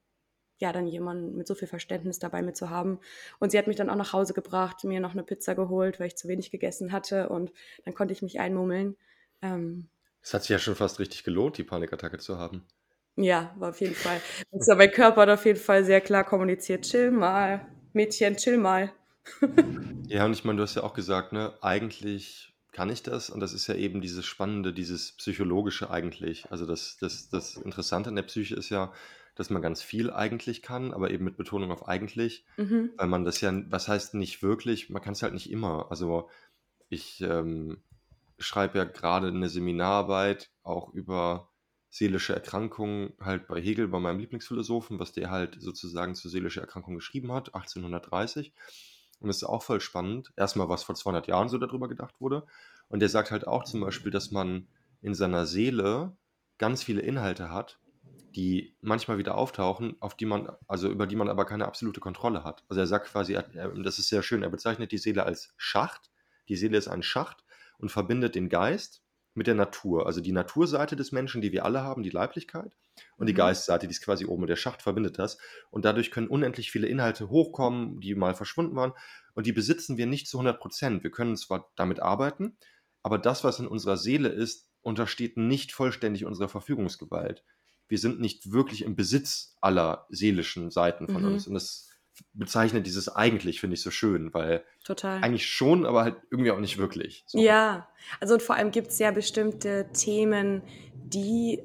[0.59, 2.99] ja dann jemand mit so viel Verständnis dabei mit zu haben.
[3.39, 6.07] Und sie hat mich dann auch nach Hause gebracht, mir noch eine Pizza geholt, weil
[6.07, 7.29] ich zu wenig gegessen hatte.
[7.29, 7.51] Und
[7.83, 8.95] dann konnte ich mich einmummeln.
[9.41, 9.89] Ähm,
[10.21, 12.67] es hat sich ja schon fast richtig gelohnt, die Panikattacke zu haben.
[13.17, 14.19] Ja, war auf jeden Fall.
[14.51, 16.83] Das mein Körper hat auf jeden Fall sehr klar kommuniziert.
[16.83, 18.91] Chill mal, Mädchen, chill mal.
[20.07, 23.31] Ja, und ich meine, du hast ja auch gesagt, ne, eigentlich kann ich das.
[23.31, 26.45] Und das ist ja eben dieses Spannende, dieses Psychologische eigentlich.
[26.51, 28.93] Also das, das, das Interessante an der Psyche ist ja,
[29.33, 32.91] dass man ganz viel eigentlich kann, aber eben mit Betonung auf eigentlich, Mhm.
[32.97, 35.87] weil man das ja, was heißt nicht wirklich, man kann es halt nicht immer.
[35.89, 36.29] Also
[36.89, 37.81] ich ähm,
[38.37, 41.49] schreibe ja gerade eine Seminararbeit auch über
[41.95, 46.95] seelische Erkrankungen halt bei Hegel, bei meinem Lieblingsphilosophen, was der halt sozusagen zur seelischen Erkrankung
[46.95, 48.53] geschrieben hat, 1830.
[49.21, 50.33] Und das ist auch voll spannend.
[50.35, 52.45] Erstmal, was vor 200 Jahren so darüber gedacht wurde.
[52.89, 54.67] Und der sagt halt auch zum Beispiel, dass man
[55.01, 56.17] in seiner Seele
[56.57, 57.79] ganz viele Inhalte hat,
[58.35, 62.43] die manchmal wieder auftauchen, auf die man, also über die man aber keine absolute Kontrolle
[62.43, 62.65] hat.
[62.67, 63.39] Also er sagt quasi,
[63.77, 66.11] das ist sehr schön, er bezeichnet die Seele als Schacht.
[66.49, 67.45] Die Seele ist ein Schacht
[67.77, 69.01] und verbindet den Geist
[69.35, 70.05] mit der Natur.
[70.05, 72.75] Also die Naturseite des Menschen, die wir alle haben, die Leiblichkeit,
[73.17, 73.37] und die mhm.
[73.37, 74.43] Geistseite, die ist quasi oben.
[74.43, 75.37] Und der Schacht verbindet das.
[75.69, 78.93] Und dadurch können unendlich viele Inhalte hochkommen, die mal verschwunden waren.
[79.33, 81.03] Und die besitzen wir nicht zu 100 Prozent.
[81.03, 82.57] Wir können zwar damit arbeiten,
[83.03, 87.43] aber das, was in unserer Seele ist, untersteht nicht vollständig unserer Verfügungsgewalt.
[87.87, 91.33] Wir sind nicht wirklich im Besitz aller seelischen Seiten von mhm.
[91.33, 91.47] uns.
[91.47, 91.89] Und das
[92.33, 95.21] bezeichnet dieses eigentlich, finde ich so schön, weil Total.
[95.21, 97.23] eigentlich schon, aber halt irgendwie auch nicht wirklich.
[97.27, 97.39] So.
[97.39, 97.87] Ja,
[98.19, 100.61] also und vor allem gibt es ja bestimmte Themen,
[100.93, 101.63] die,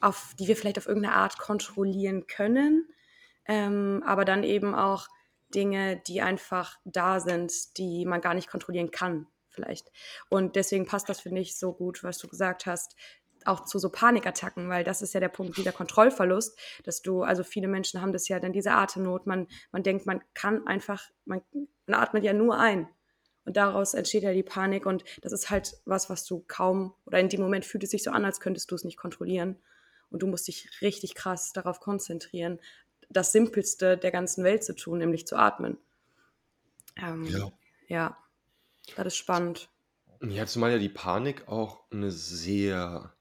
[0.00, 2.88] auf, die wir vielleicht auf irgendeine Art kontrollieren können,
[3.46, 5.08] ähm, aber dann eben auch
[5.54, 9.90] Dinge, die einfach da sind, die man gar nicht kontrollieren kann, vielleicht.
[10.28, 12.96] Und deswegen passt das, finde ich, so gut, was du gesagt hast,
[13.46, 17.44] auch zu so Panikattacken, weil das ist ja der Punkt, dieser Kontrollverlust, dass du, also
[17.44, 21.42] viele Menschen haben das ja dann diese Atemnot, man, man denkt, man kann einfach, man,
[21.86, 22.88] man atmet ja nur ein.
[23.44, 27.18] Und daraus entsteht ja die Panik und das ist halt was, was du kaum, oder
[27.18, 29.56] in dem Moment fühlt es sich so an, als könntest du es nicht kontrollieren.
[30.10, 32.60] Und du musst dich richtig krass darauf konzentrieren,
[33.10, 35.78] das Simpelste der ganzen Welt zu tun, nämlich zu atmen.
[36.96, 37.52] Ähm, ja.
[37.88, 38.18] ja,
[38.96, 39.70] das ist spannend.
[40.22, 43.12] Ja, zumal ja die Panik auch eine sehr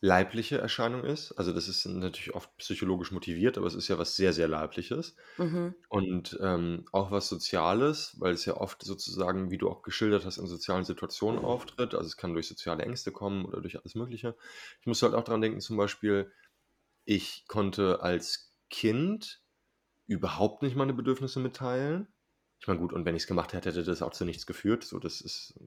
[0.00, 1.32] leibliche Erscheinung ist.
[1.32, 5.16] Also das ist natürlich oft psychologisch motiviert, aber es ist ja was sehr, sehr Leibliches.
[5.38, 5.74] Mhm.
[5.88, 10.38] Und ähm, auch was Soziales, weil es ja oft sozusagen, wie du auch geschildert hast,
[10.38, 11.94] in sozialen Situationen auftritt.
[11.94, 14.36] Also es kann durch soziale Ängste kommen oder durch alles Mögliche.
[14.80, 16.30] Ich muss halt auch daran denken, zum Beispiel,
[17.04, 19.42] ich konnte als Kind
[20.06, 22.06] überhaupt nicht meine Bedürfnisse mitteilen.
[22.60, 24.84] Ich meine, gut, und wenn ich es gemacht hätte, hätte das auch zu nichts geführt.
[24.84, 25.58] So, das ist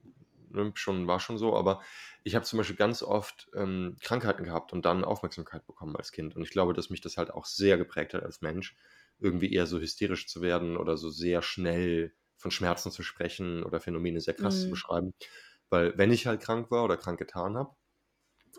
[0.53, 1.81] ne, schon, war schon so, aber
[2.23, 6.35] ich habe zum Beispiel ganz oft ähm, Krankheiten gehabt und dann Aufmerksamkeit bekommen als Kind.
[6.35, 8.75] Und ich glaube, dass mich das halt auch sehr geprägt hat als Mensch,
[9.19, 13.79] irgendwie eher so hysterisch zu werden oder so sehr schnell von Schmerzen zu sprechen oder
[13.79, 14.61] Phänomene sehr krass mhm.
[14.61, 15.13] zu beschreiben.
[15.69, 17.75] Weil wenn ich halt krank war oder krank getan habe,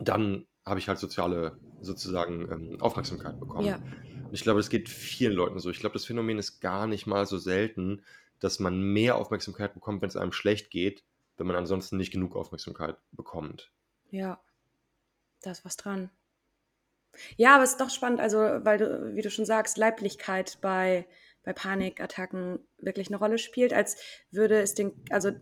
[0.01, 3.67] dann habe ich halt soziale sozusagen ähm, Aufmerksamkeit bekommen.
[3.67, 3.77] Ja.
[3.77, 5.71] Und ich glaube, das geht vielen Leuten so.
[5.71, 8.03] Ich glaube, das Phänomen ist gar nicht mal so selten,
[8.39, 11.05] dass man mehr Aufmerksamkeit bekommt, wenn es einem schlecht geht,
[11.37, 13.71] wenn man ansonsten nicht genug Aufmerksamkeit bekommt.
[14.11, 14.41] Ja,
[15.43, 16.11] da ist was dran.
[17.37, 21.07] Ja, aber es ist doch spannend, also weil du, wie du schon sagst, Leiblichkeit bei,
[21.43, 23.97] bei Panikattacken wirklich eine Rolle spielt, als
[24.31, 25.33] würde es den, also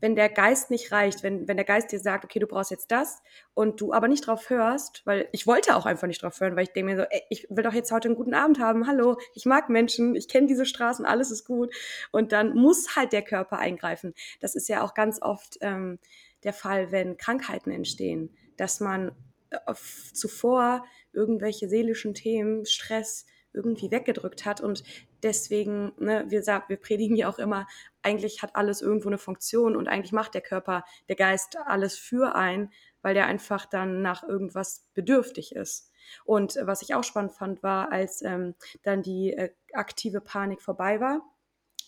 [0.00, 2.90] wenn der Geist nicht reicht, wenn, wenn der Geist dir sagt, okay, du brauchst jetzt
[2.90, 3.22] das
[3.54, 6.64] und du aber nicht drauf hörst, weil ich wollte auch einfach nicht drauf hören, weil
[6.64, 9.18] ich denke mir so, ey, ich will doch jetzt heute einen guten Abend haben, hallo,
[9.34, 11.74] ich mag Menschen, ich kenne diese Straßen, alles ist gut.
[12.10, 14.14] Und dann muss halt der Körper eingreifen.
[14.40, 15.98] Das ist ja auch ganz oft ähm,
[16.44, 19.12] der Fall, wenn Krankheiten entstehen, dass man
[19.50, 19.74] äh,
[20.12, 24.60] zuvor irgendwelche seelischen Themen, Stress, irgendwie weggedrückt hat.
[24.60, 24.82] Und
[25.22, 27.66] deswegen, ne, wir sagen, wir predigen ja auch immer,
[28.02, 32.34] eigentlich hat alles irgendwo eine Funktion und eigentlich macht der Körper, der Geist alles für
[32.34, 32.70] ein,
[33.02, 35.90] weil der einfach dann nach irgendwas bedürftig ist.
[36.24, 41.00] Und was ich auch spannend fand, war, als ähm, dann die äh, aktive Panik vorbei
[41.00, 41.22] war,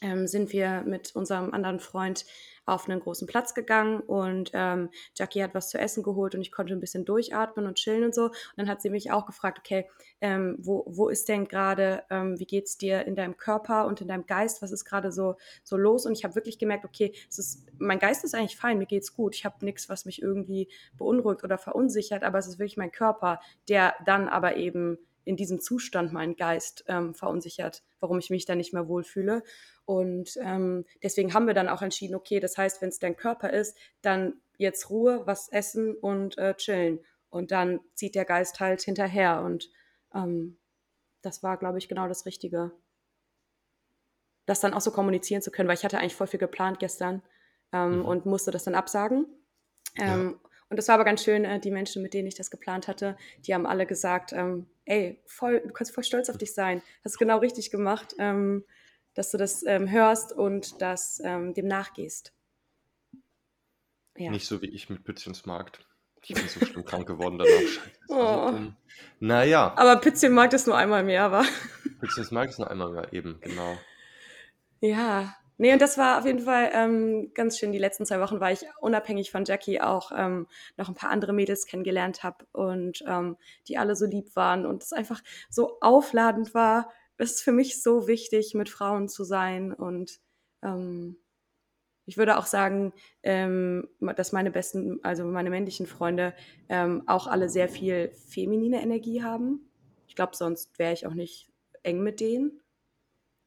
[0.04, 2.26] ähm, sind wir mit unserem anderen Freund
[2.66, 6.52] auf einen großen Platz gegangen und ähm, Jackie hat was zu essen geholt und ich
[6.52, 8.26] konnte ein bisschen durchatmen und chillen und so.
[8.26, 9.88] Und dann hat sie mich auch gefragt, okay,
[10.20, 14.08] ähm, wo, wo ist denn gerade, ähm, wie geht's dir in deinem Körper und in
[14.08, 14.62] deinem Geist?
[14.62, 16.06] Was ist gerade so, so los?
[16.06, 19.14] Und ich habe wirklich gemerkt, okay, es ist, mein Geist ist eigentlich fein, mir geht's
[19.14, 19.34] gut.
[19.34, 23.40] Ich habe nichts, was mich irgendwie beunruhigt oder verunsichert, aber es ist wirklich mein Körper,
[23.68, 28.54] der dann aber eben in diesem Zustand meinen Geist ähm, verunsichert, warum ich mich da
[28.54, 29.42] nicht mehr wohlfühle.
[29.84, 33.52] Und ähm, deswegen haben wir dann auch entschieden, okay, das heißt, wenn es dein Körper
[33.52, 37.00] ist, dann jetzt Ruhe, was essen und äh, chillen.
[37.30, 39.42] Und dann zieht der Geist halt hinterher.
[39.42, 39.70] Und
[40.14, 40.58] ähm,
[41.22, 42.72] das war, glaube ich, genau das Richtige.
[44.46, 47.22] Das dann auch so kommunizieren zu können, weil ich hatte eigentlich voll viel geplant gestern
[47.72, 48.04] ähm, mhm.
[48.04, 49.26] und musste das dann absagen.
[49.96, 50.50] Ähm, ja.
[50.70, 53.16] Und das war aber ganz schön, äh, die Menschen, mit denen ich das geplant hatte,
[53.46, 56.82] die haben alle gesagt, ähm, ey, voll, du kannst voll stolz auf dich sein.
[57.04, 58.14] Hast genau richtig gemacht.
[58.18, 58.64] Ähm,
[59.14, 62.32] dass du das ähm, hörst und das ähm, dem nachgehst.
[64.16, 64.30] Ja.
[64.30, 65.86] Nicht so wie ich mit Pützchensmarkt.
[66.26, 67.82] Ich bin so schlimm krank geworden danach.
[68.08, 68.52] Oh.
[69.18, 69.72] naja.
[69.76, 71.44] Aber Pützchenmarkt ist nur einmal mehr, aber.
[72.00, 73.78] Pützchensmarkt ist nur einmal mehr, eben, genau.
[74.80, 75.34] Ja.
[75.56, 77.72] Nee, und das war auf jeden Fall ähm, ganz schön.
[77.72, 81.32] Die letzten zwei Wochen, weil ich unabhängig von Jackie auch ähm, noch ein paar andere
[81.32, 83.36] Mädels kennengelernt habe und ähm,
[83.68, 87.82] die alle so lieb waren und es einfach so aufladend war, es ist für mich
[87.82, 90.18] so wichtig, mit Frauen zu sein und
[90.62, 91.18] ähm,
[92.06, 96.34] ich würde auch sagen, ähm, dass meine besten, also meine männlichen Freunde
[96.68, 99.70] ähm, auch alle sehr viel feminine Energie haben.
[100.06, 101.50] Ich glaube, sonst wäre ich auch nicht
[101.82, 102.60] eng mit denen.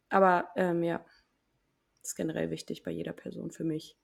[0.10, 1.06] Aber ähm, ja,
[2.08, 3.98] das ist generell wichtig bei jeder Person für mich.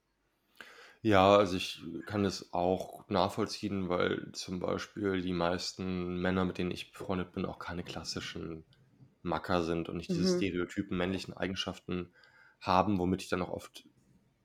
[1.02, 6.72] Ja, also ich kann es auch nachvollziehen, weil zum Beispiel die meisten Männer, mit denen
[6.72, 8.66] ich befreundet bin, auch keine klassischen
[9.22, 10.38] Macker sind und nicht diese mhm.
[10.38, 12.14] stereotypen männlichen Eigenschaften
[12.60, 13.88] haben, womit ich dann auch oft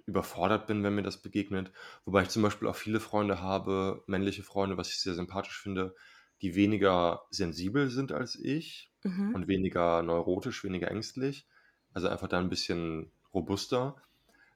[0.07, 1.73] überfordert bin, wenn mir das begegnet.
[2.05, 5.97] Wobei ich zum Beispiel auch viele Freunde habe, männliche Freunde, was ich sehr sympathisch finde,
[6.43, 9.35] die weniger sensibel sind als ich mhm.
[9.35, 11.49] und weniger neurotisch, weniger ängstlich.
[11.93, 13.97] Also einfach da ein bisschen robuster,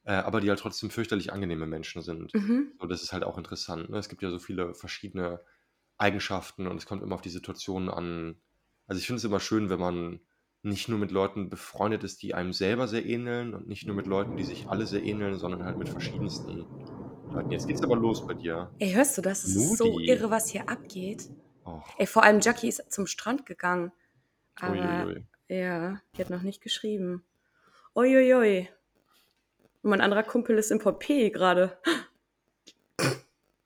[0.05, 2.35] äh, aber die halt trotzdem fürchterlich angenehme Menschen sind.
[2.35, 2.73] Mhm.
[2.81, 3.91] So, das ist halt auch interessant.
[3.91, 3.99] Ne?
[3.99, 5.41] Es gibt ja so viele verschiedene
[5.99, 8.37] Eigenschaften und es kommt immer auf die Situation an,
[8.87, 10.21] also ich finde es immer schön, wenn man
[10.63, 14.07] nicht nur mit Leuten befreundet ist, die einem selber sehr ähneln und nicht nur mit
[14.07, 16.65] Leuten, die sich alle sehr ähneln, sondern halt mit verschiedensten
[17.33, 17.51] Leuten.
[17.51, 18.71] Jetzt geht's aber los bei dir.
[18.79, 19.45] Ey, hörst du das?
[19.45, 21.31] Es ist so irre, was hier abgeht.
[21.65, 21.83] Och.
[21.99, 23.93] Ey, vor allem Jackie ist zum Strand gegangen.
[24.55, 25.27] Aber Uiuiui.
[25.49, 27.25] ja, die hat noch nicht geschrieben.
[27.95, 28.69] Uiuiui.
[29.83, 31.79] Mein anderer Kumpel ist in Pompeji gerade.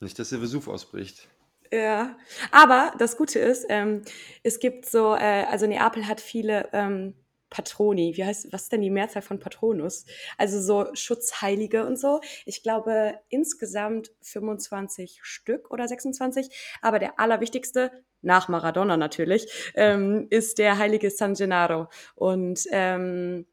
[0.00, 1.28] Nicht, dass der Vesuv ausbricht.
[1.72, 2.16] Ja,
[2.52, 4.02] aber das Gute ist, ähm,
[4.42, 7.14] es gibt so, äh, also Neapel hat viele ähm,
[7.50, 8.16] Patroni.
[8.16, 10.04] Wie heißt, was ist denn die Mehrzahl von Patronus?
[10.38, 12.20] Also so Schutzheilige und so.
[12.44, 16.48] Ich glaube insgesamt 25 Stück oder 26.
[16.82, 17.90] Aber der allerwichtigste,
[18.22, 21.88] nach Maradona natürlich, ähm, ist der heilige San Gennaro.
[22.14, 23.46] Und ähm,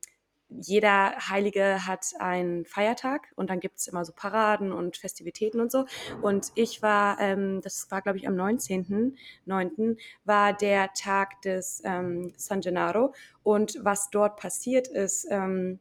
[0.59, 5.85] jeder Heilige hat einen Feiertag und dann gibt's immer so Paraden und Festivitäten und so.
[6.21, 12.33] Und ich war, ähm, das war glaube ich am 19.9., war der Tag des ähm,
[12.37, 13.13] San Gennaro.
[13.43, 15.79] Und was dort passiert ist, ähm,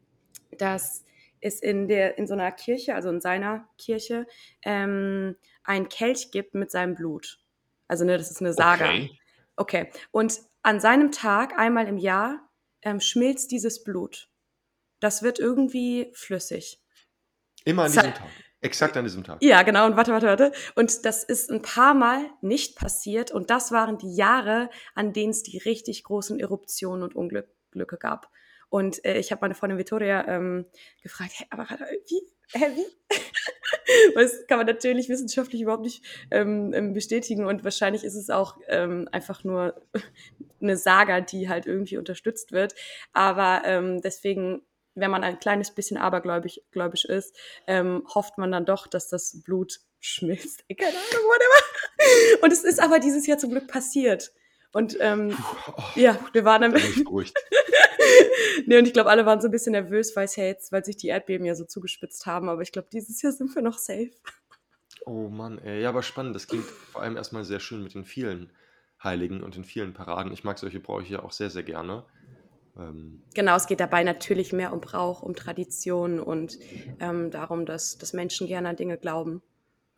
[0.58, 1.04] dass
[1.40, 4.26] es in, der, in so einer Kirche, also in seiner Kirche,
[4.62, 7.40] ähm, ein Kelch gibt mit seinem Blut.
[7.88, 8.86] Also, ne, das ist eine Saga.
[8.86, 9.10] Okay.
[9.56, 9.90] Okay.
[10.10, 12.48] Und an seinem Tag, einmal im Jahr,
[12.82, 14.28] ähm, schmilzt dieses Blut.
[15.02, 16.80] Das wird irgendwie flüssig.
[17.64, 18.22] Immer an diesem Tag.
[18.60, 19.42] Exakt an diesem Tag.
[19.42, 19.86] Ja, genau.
[19.86, 20.52] Und warte, warte, warte.
[20.76, 23.32] Und das ist ein paar Mal nicht passiert.
[23.32, 28.30] Und das waren die Jahre, an denen es die richtig großen Eruptionen und Unglücke gab.
[28.68, 30.66] Und äh, ich habe meine Freundin Victoria ähm,
[31.02, 32.22] gefragt, hä, aber wie?
[32.52, 32.86] Hä, wie?
[34.14, 37.46] Das kann man natürlich wissenschaftlich überhaupt nicht ähm, ähm, bestätigen.
[37.46, 39.74] Und wahrscheinlich ist es auch ähm, einfach nur
[40.60, 42.74] eine Saga, die halt irgendwie unterstützt wird.
[43.12, 44.62] Aber ähm, deswegen
[44.94, 49.42] wenn man ein kleines bisschen abergläubig gläubig ist, ähm, hofft man dann doch, dass das
[49.42, 50.64] Blut schmilzt.
[50.68, 52.44] Keine Ahnung, whatever.
[52.44, 54.32] Und es ist aber dieses Jahr zum Glück passiert.
[54.72, 56.82] Und ähm, Puh, oh, ja, wir waren da dann.
[58.66, 60.84] nee, und ich glaube, alle waren so ein bisschen nervös, weil es ja jetzt, weil
[60.84, 62.48] sich die Erdbeben ja so zugespitzt haben.
[62.48, 64.10] Aber ich glaube, dieses Jahr sind wir noch safe.
[65.04, 65.82] Oh Mann, ey.
[65.82, 66.34] Ja, aber spannend.
[66.34, 68.50] Das klingt vor allem erstmal sehr schön mit den vielen
[69.02, 70.32] Heiligen und den vielen Paraden.
[70.32, 72.04] Ich mag solche Bräuche ja auch sehr, sehr gerne.
[72.78, 76.58] Ähm, Genau, es geht dabei natürlich mehr um Brauch, um Tradition und
[77.00, 79.42] ähm, darum, dass, dass Menschen gerne an Dinge glauben.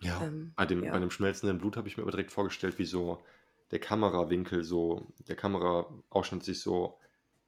[0.00, 0.92] ja, Ähm, bei dem, ja.
[0.92, 3.22] bei dem schmelzenden Blut habe ich mir aber direkt vorgestellt, wie so
[3.70, 6.98] der Kamerawinkel so, der Kameraausschnitt sich so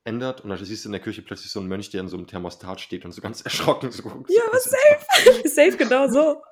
[0.05, 2.17] ändert und dann siehst du in der Kirche plötzlich so einen Mönch, der in so
[2.17, 4.31] einem Thermostat steht und so ganz erschrocken so guckt.
[4.31, 5.07] Ja, was ganz
[5.43, 5.49] safe.
[5.49, 6.43] safe, genau so.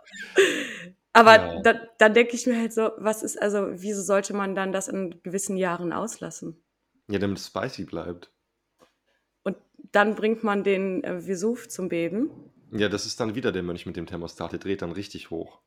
[1.13, 1.61] Aber Ja.
[1.63, 4.89] da, dann denke ich mir halt so, was ist, also, wieso sollte man dann das
[4.89, 6.61] in gewissen Jahren auslassen?
[7.09, 8.31] Ja, damit es spicy bleibt.
[9.95, 12.31] Dann bringt man den äh, Vesuv zum Beben.
[12.73, 15.61] Ja, das ist dann wieder der Mönch mit dem Thermostat, der dreht dann richtig hoch.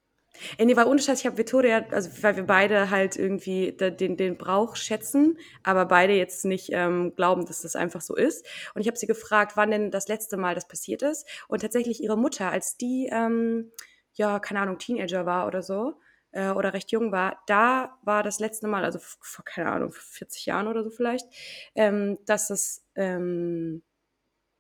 [0.58, 4.18] Ey, nee, weil ohne Scheiß, ich habe Victoria, also weil wir beide halt irgendwie den,
[4.18, 8.46] den Brauch schätzen, aber beide jetzt nicht ähm, glauben, dass das einfach so ist.
[8.76, 11.26] Und ich habe sie gefragt, wann denn das letzte Mal das passiert ist.
[11.48, 13.72] Und tatsächlich ihre Mutter, als die, ähm,
[14.14, 15.96] ja, keine Ahnung, Teenager war oder so,
[16.32, 20.46] äh, oder recht jung war, da war das letzte Mal, also vor, keine Ahnung, 40
[20.46, 21.26] Jahren oder so vielleicht,
[21.74, 23.82] ähm, dass es ähm,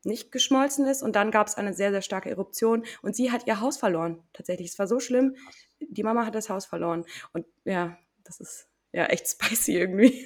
[0.07, 1.03] nicht geschmolzen ist.
[1.03, 4.23] Und dann gab es eine sehr, sehr starke Eruption und sie hat ihr Haus verloren.
[4.33, 5.35] Tatsächlich, es war so schlimm.
[5.79, 7.05] Die Mama hat das Haus verloren.
[7.33, 10.25] Und ja, das ist ja echt spicy irgendwie.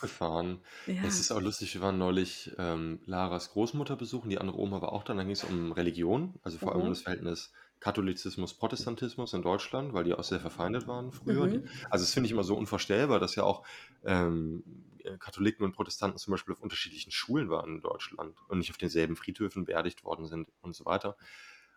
[0.00, 0.60] Gefahren.
[0.86, 1.02] ja.
[1.06, 4.92] Es ist auch lustig, wir waren neulich ähm, Laras Großmutter besuchen, die andere Oma war
[4.92, 6.92] auch da, dann ging es um Religion, also vor allem um Mhm.
[6.92, 11.46] das Verhältnis Katholizismus, Protestantismus in Deutschland, weil die auch sehr verfeindet waren früher.
[11.46, 11.64] Mhm.
[11.90, 13.64] Also das finde ich immer so unvorstellbar, dass ja auch
[14.04, 14.64] ähm,
[14.97, 18.78] äh, Katholiken und Protestanten zum Beispiel auf unterschiedlichen Schulen waren in Deutschland und nicht auf
[18.78, 21.16] denselben Friedhöfen beerdigt worden sind und so weiter.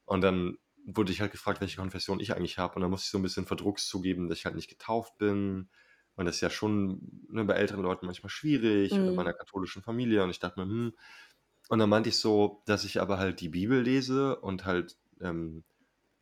[0.06, 3.12] Und dann wurde ich halt gefragt, welche Konfession ich eigentlich habe und dann musste ich
[3.12, 5.70] so ein bisschen verdrucks zugeben, dass ich halt nicht getauft bin
[6.16, 9.14] und das ist ja schon ne, bei älteren Leuten manchmal schwierig oder Mhm.
[9.14, 10.24] bei einer katholischen Familie.
[10.24, 10.94] Und ich dachte mir, hm.
[11.70, 15.64] Und dann meinte ich so, dass ich aber halt die Bibel lese und halt ähm,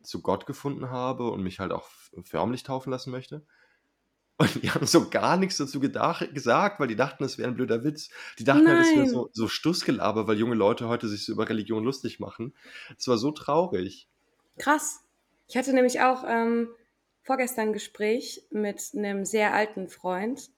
[0.03, 1.89] zu Gott gefunden habe und mich halt auch
[2.23, 3.45] förmlich taufen lassen möchte.
[4.39, 7.55] Und die haben so gar nichts dazu gedacht, gesagt, weil die dachten, es wäre ein
[7.55, 8.09] blöder Witz.
[8.39, 9.09] Die dachten halt, es wäre Nein.
[9.09, 12.55] so, so Stussgelaber, weil junge Leute heute sich so über Religion lustig machen.
[12.97, 14.07] Es war so traurig.
[14.57, 15.01] Krass.
[15.49, 16.69] Ich hatte nämlich auch ähm,
[17.23, 20.49] vorgestern ein Gespräch mit einem sehr alten Freund,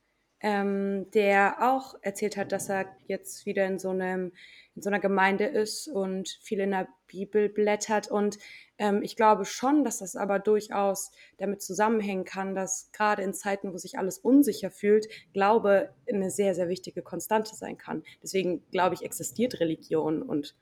[0.41, 4.32] ähm, der auch erzählt hat, dass er jetzt wieder in so, einem,
[4.75, 8.10] in so einer Gemeinde ist und viel in der Bibel blättert.
[8.10, 8.39] Und
[8.77, 13.71] ähm, ich glaube schon, dass das aber durchaus damit zusammenhängen kann, dass gerade in Zeiten,
[13.71, 18.04] wo sich alles unsicher fühlt, Glaube eine sehr, sehr wichtige Konstante sein kann.
[18.23, 20.56] Deswegen glaube ich, existiert Religion und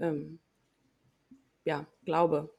[0.00, 0.38] ähm,
[1.64, 2.50] ja, Glaube.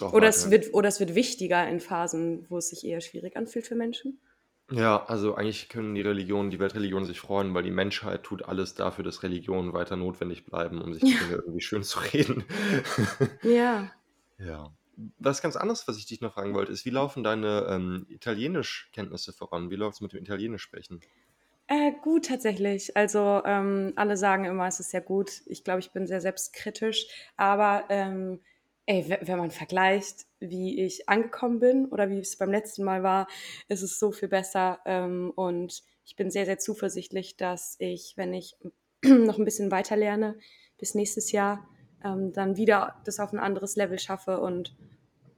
[0.00, 3.36] Auch Oder es, wird, oder es wird wichtiger in Phasen, wo es sich eher schwierig
[3.36, 4.20] anfühlt für Menschen.
[4.70, 8.74] Ja, also eigentlich können die Religionen, die Weltreligionen sich freuen, weil die Menschheit tut alles
[8.74, 11.16] dafür, dass Religionen weiter notwendig bleiben, um sich die Ja.
[11.16, 12.44] Dinge irgendwie schön zu reden.
[13.42, 13.96] Ja.
[14.38, 14.74] Ja.
[15.18, 19.32] Was ganz anderes, was ich dich noch fragen wollte, ist, wie laufen deine ähm, Italienischkenntnisse
[19.32, 19.70] voran?
[19.70, 21.04] Wie läuft es mit dem Italienisch sprechen?
[21.66, 22.96] Äh, gut tatsächlich.
[22.96, 25.42] Also ähm, alle sagen immer, es ist sehr gut.
[25.46, 27.06] Ich glaube, ich bin sehr selbstkritisch.
[27.36, 28.40] Aber ähm,
[28.86, 33.02] ey, we- wenn man vergleicht, wie ich angekommen bin oder wie es beim letzten Mal
[33.02, 33.28] war,
[33.68, 34.80] ist es so viel besser.
[34.84, 38.56] Ähm, und ich bin sehr, sehr zuversichtlich, dass ich, wenn ich
[39.04, 40.38] noch ein bisschen weiter lerne,
[40.78, 41.68] bis nächstes Jahr,
[42.04, 44.40] ähm, dann wieder das auf ein anderes Level schaffe.
[44.40, 44.76] Und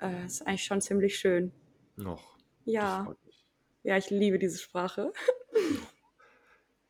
[0.00, 1.52] äh, ist eigentlich schon ziemlich schön.
[1.96, 2.36] Noch.
[2.64, 3.14] Ja,
[3.82, 5.12] ja, ich liebe diese Sprache.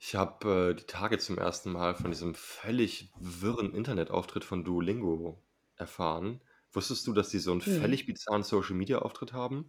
[0.02, 5.38] Ich habe äh, die Tage zum ersten Mal von diesem völlig wirren Internetauftritt von Duolingo
[5.76, 6.40] erfahren.
[6.72, 7.80] Wusstest du, dass die so einen Nee.
[7.80, 9.66] völlig bizarren Social-Media-Auftritt haben?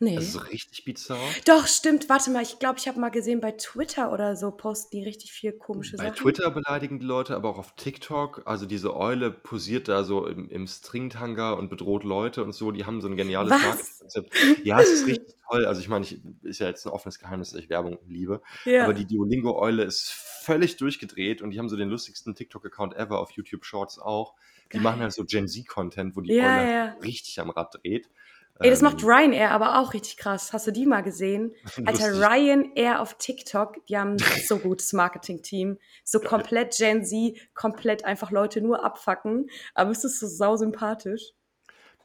[0.00, 0.16] Nee.
[0.16, 1.20] Das ist richtig bizarr.
[1.46, 2.08] Doch, stimmt.
[2.08, 5.32] Warte mal, ich glaube, ich habe mal gesehen, bei Twitter oder so posten die richtig
[5.32, 6.16] viel komische Bei Sachen.
[6.16, 8.42] Twitter beleidigen die Leute, aber auch auf TikTok.
[8.44, 12.72] Also diese Eule posiert da so im, im Stringtanga und bedroht Leute und so.
[12.72, 13.62] Die haben so ein geniales Was?
[13.62, 14.64] Marketingkonzept.
[14.64, 15.64] Ja, es ist richtig toll.
[15.64, 18.42] Also ich meine, ich, ist ja jetzt ein offenes Geheimnis, dass ich Werbung liebe.
[18.64, 18.84] Ja.
[18.84, 23.30] Aber die Duolingo-Eule ist völlig durchgedreht und die haben so den lustigsten TikTok-Account ever auf
[23.30, 24.34] YouTube Shorts auch.
[24.72, 24.82] Die Geil.
[24.82, 26.84] machen halt so Gen Z-Content, wo die Ja, Eule ja.
[27.02, 28.10] richtig am Rad dreht.
[28.60, 30.52] Ey, das macht Ähm, Ryanair aber auch richtig krass.
[30.52, 31.54] Hast du die mal gesehen?
[31.86, 32.12] Alter.
[32.12, 35.78] Ryanair auf TikTok, die haben ein so gutes Marketing-Team.
[36.04, 36.28] So Geil.
[36.28, 39.50] komplett Gen Z, komplett einfach Leute nur abfacken.
[39.74, 41.32] Aber es ist so sausympathisch.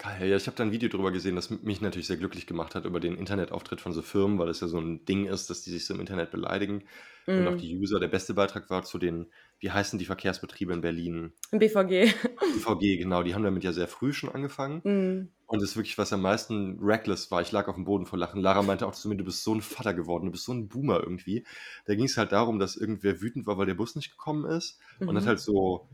[0.01, 2.73] Geil, ja, ich habe da ein Video drüber gesehen, das mich natürlich sehr glücklich gemacht
[2.73, 5.61] hat über den Internetauftritt von so Firmen, weil das ja so ein Ding ist, dass
[5.61, 6.83] die sich so im Internet beleidigen.
[7.27, 7.57] Und auch Mm.
[7.57, 7.99] die User.
[7.99, 9.27] Der beste Beitrag war zu den,
[9.59, 11.33] wie heißen die Verkehrsbetriebe in Berlin?
[11.51, 12.13] BVG.
[12.39, 14.77] BVG, genau, die haben damit ja sehr früh schon angefangen.
[14.83, 15.29] Mm.
[15.45, 17.41] Und das ist wirklich, was am meisten reckless war.
[17.41, 18.41] Ich lag auf dem Boden vor Lachen.
[18.41, 20.69] Lara meinte auch zu mir, du bist so ein Vater geworden, du bist so ein
[20.69, 21.45] Boomer irgendwie.
[21.85, 24.79] Da ging es halt darum, dass irgendwer wütend war, weil der Bus nicht gekommen ist.
[25.01, 25.27] Und hat Mhm.
[25.27, 25.87] halt so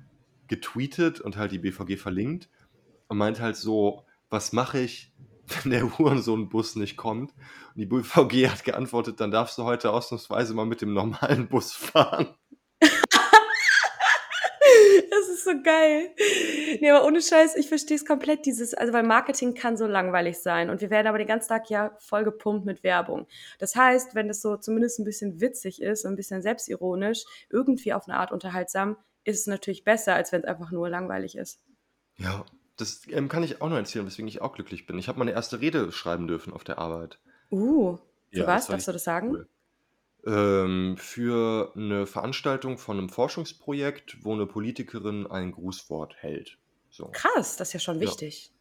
[0.47, 2.49] getweetet und halt die BVG verlinkt.
[3.07, 5.13] Und meint halt so, was mache ich,
[5.63, 7.31] wenn der Hurensohn-Bus nicht kommt?
[7.31, 11.73] Und die BVG hat geantwortet, dann darfst du heute ausnahmsweise mal mit dem normalen Bus
[11.73, 12.35] fahren.
[15.09, 16.09] Das ist so geil.
[16.81, 20.39] Nee, aber ohne Scheiß, ich verstehe es komplett, dieses, also weil Marketing kann so langweilig
[20.39, 23.27] sein und wir werden aber den ganzen Tag ja voll gepumpt mit Werbung.
[23.59, 27.93] Das heißt, wenn das so zumindest ein bisschen witzig ist und ein bisschen selbstironisch, irgendwie
[27.93, 31.61] auf eine Art unterhaltsam, ist es natürlich besser, als wenn es einfach nur langweilig ist.
[32.17, 32.45] Ja,
[32.77, 34.97] das ähm, kann ich auch noch erzählen, weswegen ich auch glücklich bin.
[34.99, 37.19] Ich habe meine erste Rede schreiben dürfen auf der Arbeit.
[37.51, 37.97] Uh,
[38.31, 38.69] für Ja, was?
[38.69, 39.31] Darfst du das sagen?
[39.31, 39.49] cool.
[40.25, 46.59] Ähm, für eine Veranstaltung von einem Forschungsprojekt, wo eine Politikerin ein Grußwort hält.
[46.89, 47.11] So.
[47.13, 47.99] Krass, das ist ja schon Ja.
[47.99, 48.53] wichtig.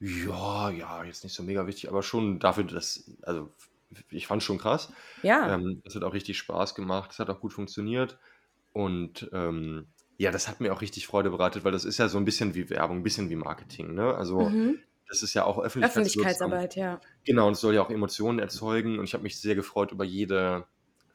[0.00, 3.54] Ja, ja, jetzt nicht so mega wichtig, aber schon dafür, dass, also
[4.10, 4.92] ich fand schon krass.
[5.22, 5.56] Ja.
[5.56, 8.18] Ähm, das hat auch richtig Spaß gemacht, das hat auch gut funktioniert.
[8.72, 12.18] Und ähm, ja, das hat mir auch richtig Freude bereitet, weil das ist ja so
[12.18, 14.14] ein bisschen wie Werbung, ein bisschen wie Marketing, ne?
[14.14, 14.82] Also Mhm.
[15.08, 15.58] das ist ja auch.
[15.58, 17.00] Öffentlichkeitsarbeit, ja.
[17.24, 18.98] Genau, und es soll ja auch Emotionen erzeugen.
[18.98, 20.66] Und ich habe mich sehr gefreut über jede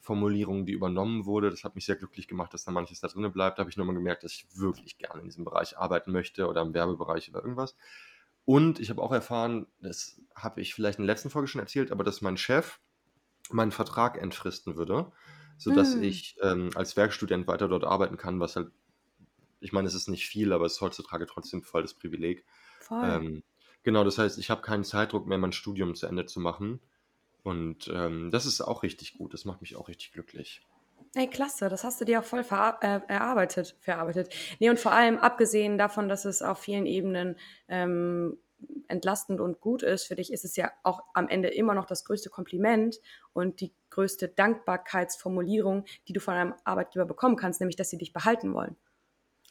[0.02, 1.50] Formulierung, die übernommen wurde.
[1.50, 3.58] Das hat mich sehr glücklich gemacht, dass da manches da drin bleibt.
[3.58, 6.62] Da habe ich nochmal gemerkt, dass ich wirklich gerne in diesem Bereich arbeiten möchte oder
[6.62, 7.76] im Werbebereich oder irgendwas.
[8.46, 11.92] Und ich habe auch erfahren, das habe ich vielleicht in der letzten Folge schon erzählt,
[11.92, 12.80] aber dass mein Chef
[13.52, 15.12] meinen Vertrag entfristen würde,
[15.58, 16.02] sodass Hm.
[16.02, 18.72] ich ähm, als Werkstudent weiter dort arbeiten kann, was halt,
[19.66, 22.46] ich meine, es ist nicht viel, aber es ist heutzutage trotzdem voll das Privileg.
[22.80, 23.04] Voll.
[23.04, 23.44] Ähm,
[23.82, 26.80] genau, das heißt, ich habe keinen Zeitdruck mehr, mein Studium zu Ende zu machen.
[27.42, 29.34] Und ähm, das ist auch richtig gut.
[29.34, 30.62] Das macht mich auch richtig glücklich.
[31.16, 34.34] Ey, klasse, das hast du dir auch voll äh, erarbeitet, verarbeitet.
[34.60, 38.38] Nee, und vor allem abgesehen davon, dass es auf vielen Ebenen ähm,
[38.88, 42.06] entlastend und gut ist für dich, ist es ja auch am Ende immer noch das
[42.06, 43.00] größte Kompliment
[43.34, 48.14] und die größte Dankbarkeitsformulierung, die du von einem Arbeitgeber bekommen kannst, nämlich, dass sie dich
[48.14, 48.76] behalten wollen.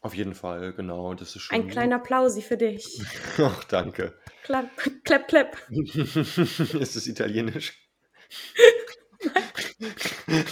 [0.04, 1.14] Auf jeden Fall, genau.
[1.14, 1.56] Das ist schon.
[1.56, 3.02] Ein kleiner Applausi für dich.
[3.38, 4.12] Ach, danke.
[4.42, 4.68] Klapp,
[5.02, 5.56] klapp, klapp.
[5.70, 7.72] ist es italienisch?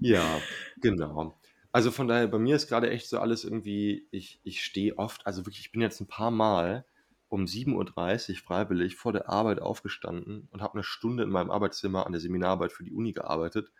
[0.00, 0.40] ja,
[0.80, 1.38] genau.
[1.70, 5.24] Also von daher, bei mir ist gerade echt so alles irgendwie, ich, ich stehe oft,
[5.24, 6.84] also wirklich, ich bin jetzt ein paar Mal
[7.28, 12.04] um 7.30 Uhr freiwillig vor der Arbeit aufgestanden und habe eine Stunde in meinem Arbeitszimmer
[12.04, 13.70] an der Seminararbeit für die Uni gearbeitet,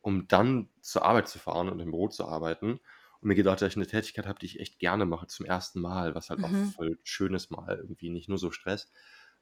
[0.00, 2.80] um dann zur Arbeit zu fahren und im Büro zu arbeiten.
[3.24, 5.80] Und mir gedacht, dass ich eine Tätigkeit habe, die ich echt gerne mache, zum ersten
[5.80, 6.74] Mal, was halt auch Mhm.
[6.74, 8.92] voll schönes Mal, irgendwie nicht nur so Stress.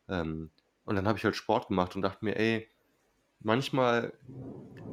[0.08, 0.52] Ähm,
[0.84, 2.70] und dann habe ich halt Sport gemacht und dachte mir, ey,
[3.40, 4.18] manchmal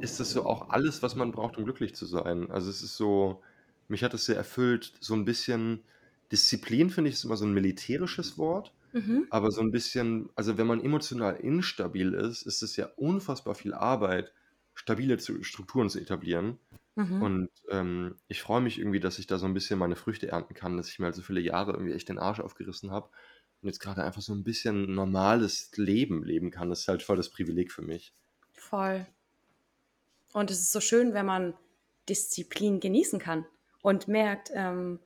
[0.00, 2.50] ist das so auch alles, was man braucht, um glücklich zu sein.
[2.50, 3.42] Also es ist so,
[3.88, 5.86] mich hat das sehr erfüllt, so ein bisschen
[6.32, 9.30] Disziplin, finde ich, ist immer so ein militärisches Wort, Mhm.
[9.30, 13.74] aber so ein bisschen, also wenn man emotional instabil ist, ist es ja unfassbar viel
[13.74, 14.34] Arbeit,
[14.74, 16.60] stabile Strukturen zu etablieren.
[17.00, 17.22] Mhm.
[17.22, 20.54] Und ähm, ich freue mich irgendwie, dass ich da so ein bisschen meine Früchte ernten
[20.54, 23.08] kann, dass ich mir halt so viele Jahre irgendwie echt den Arsch aufgerissen habe
[23.62, 26.68] und jetzt gerade einfach so ein bisschen normales Leben leben kann.
[26.68, 28.12] Das ist halt voll das Privileg für mich.
[28.52, 29.06] Voll.
[30.32, 31.54] Und es ist so schön, wenn man
[32.08, 33.46] Disziplin genießen kann
[33.82, 35.00] und merkt, ähm,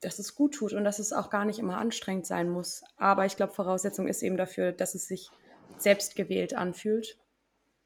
[0.00, 2.82] dass es gut tut und dass es auch gar nicht immer anstrengend sein muss.
[2.96, 5.30] Aber ich glaube, Voraussetzung ist eben dafür, dass es sich
[5.78, 7.18] selbst gewählt anfühlt.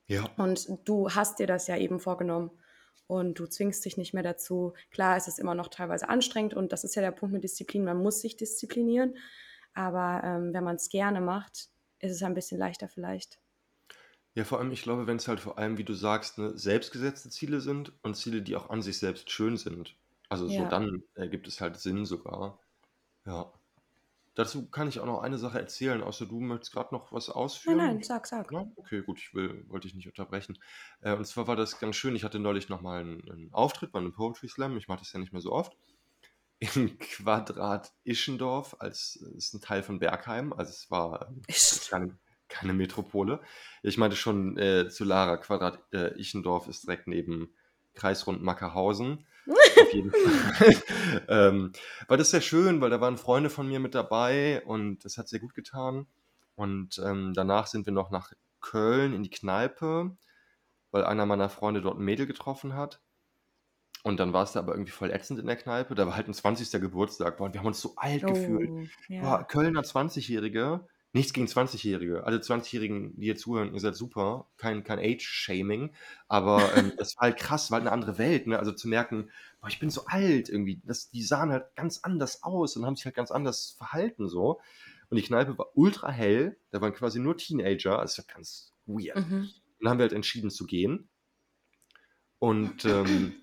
[0.07, 0.29] Ja.
[0.37, 2.51] Und du hast dir das ja eben vorgenommen
[3.07, 4.75] und du zwingst dich nicht mehr dazu.
[4.91, 7.85] Klar, es ist immer noch teilweise anstrengend und das ist ja der Punkt mit Disziplin.
[7.85, 9.17] Man muss sich disziplinieren.
[9.75, 11.69] Aber ähm, wenn man es gerne macht,
[12.01, 13.41] ist es ein bisschen leichter vielleicht.
[14.37, 17.31] Ja, vor allem, ich glaube, wenn es halt vor allem, wie du sagst, ne, selbstgesetzte
[17.31, 19.97] Ziele sind und Ziele, die auch an sich selbst schön sind.
[20.29, 20.67] Also so Ja.
[20.67, 22.59] dann ergibt es halt Sinn sogar.
[23.27, 23.53] Ja.
[24.35, 27.37] Dazu kann ich auch noch eine Sache erzählen, außer du möchtest gerade noch was Nein,
[27.37, 27.77] ausführen.
[27.79, 28.51] nein, sag, sag.
[28.53, 30.59] Ja, okay, gut, ich will, wollte dich nicht unterbrechen.
[31.01, 32.17] Äh, und zwar war das ganz schön.
[32.17, 34.77] Ich hatte neulich nochmal einen, einen Auftritt bei einem Poetry Slam.
[34.77, 35.77] Ich mache das ja nicht mehr so oft.
[36.59, 40.53] In Quadrat Ischendorf, als ist ein Teil von Bergheim.
[40.53, 41.43] Also es war ähm,
[41.91, 42.19] keine,
[42.49, 43.41] keine Metropole.
[43.83, 47.55] Ich meinte schon äh, zu Lara, Quadrat äh, Ischendorf ist direkt neben
[47.95, 49.27] Kreisrund Mackerhausen.
[49.47, 50.83] Auf jeden Fall.
[51.29, 51.73] ähm,
[52.09, 55.29] war das sehr schön, weil da waren Freunde von mir mit dabei und das hat
[55.29, 56.07] sehr gut getan.
[56.57, 60.17] Und ähm, danach sind wir noch nach Köln in die Kneipe,
[60.91, 63.01] weil einer meiner Freunde dort ein Mädel getroffen hat.
[64.03, 65.95] Und dann war es da aber irgendwie voll ätzend in der Kneipe.
[65.95, 66.81] Da war halt ein 20.
[66.81, 67.39] Geburtstag.
[67.39, 68.71] Boah, und wir haben uns so alt gefühlt.
[68.71, 69.43] Oh, Boah, ja.
[69.45, 70.87] Kölner 20-Jährige.
[71.15, 72.25] Nichts gegen 20-Jährige.
[72.25, 74.49] Alle 20-Jährigen, die hier zuhören, ihr seid super.
[74.57, 75.95] Kein, kein Age-Shaming.
[76.27, 78.49] Aber ähm, das war halt krass, war halt eine andere Welt.
[78.49, 78.59] Ne?
[78.59, 80.83] Also zu merken, boah, ich bin so alt irgendwie.
[80.85, 84.61] Das, die sahen halt ganz anders aus und haben sich halt ganz anders verhalten so.
[85.09, 86.57] Und die Kneipe war ultra hell.
[86.73, 88.01] Da waren quasi nur Teenager.
[88.01, 89.31] Also das war ganz weird.
[89.31, 89.43] Mhm.
[89.43, 91.09] Und dann haben wir halt entschieden zu gehen.
[92.41, 93.37] Und ähm,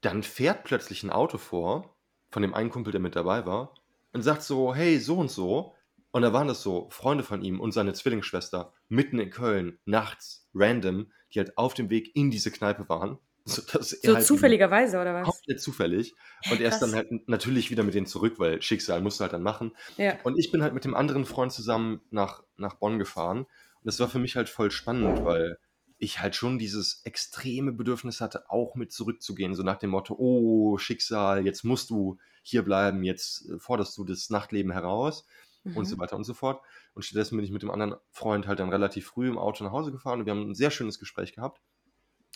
[0.00, 1.96] dann fährt plötzlich ein Auto vor,
[2.30, 3.74] von dem einen Kumpel, der mit dabei war,
[4.12, 5.74] und sagt so, hey, so und so.
[6.16, 10.48] Und da waren das so Freunde von ihm und seine Zwillingsschwester mitten in Köln, nachts,
[10.54, 13.18] random, die halt auf dem Weg in diese Kneipe waren.
[13.44, 15.24] So, er So halt zufälligerweise, oder was?
[15.26, 16.14] Komplett zufällig.
[16.50, 19.34] Und er ist dann halt natürlich wieder mit denen zurück, weil Schicksal musst du halt
[19.34, 19.76] dann machen.
[19.98, 20.18] Ja.
[20.24, 23.40] Und ich bin halt mit dem anderen Freund zusammen nach, nach Bonn gefahren.
[23.40, 25.58] Und das war für mich halt voll spannend, weil
[25.98, 29.54] ich halt schon dieses extreme Bedürfnis hatte, auch mit zurückzugehen.
[29.54, 34.04] So nach dem Motto, oh, Schicksal, jetzt musst du hier bleiben, jetzt äh, forderst du
[34.04, 35.26] das Nachtleben heraus
[35.72, 36.00] und so Mhm.
[36.00, 36.62] weiter und so fort.
[36.94, 39.72] Und stattdessen bin ich mit dem anderen Freund halt dann relativ früh im Auto nach
[39.72, 41.60] Hause gefahren und wir haben ein sehr schönes Gespräch gehabt.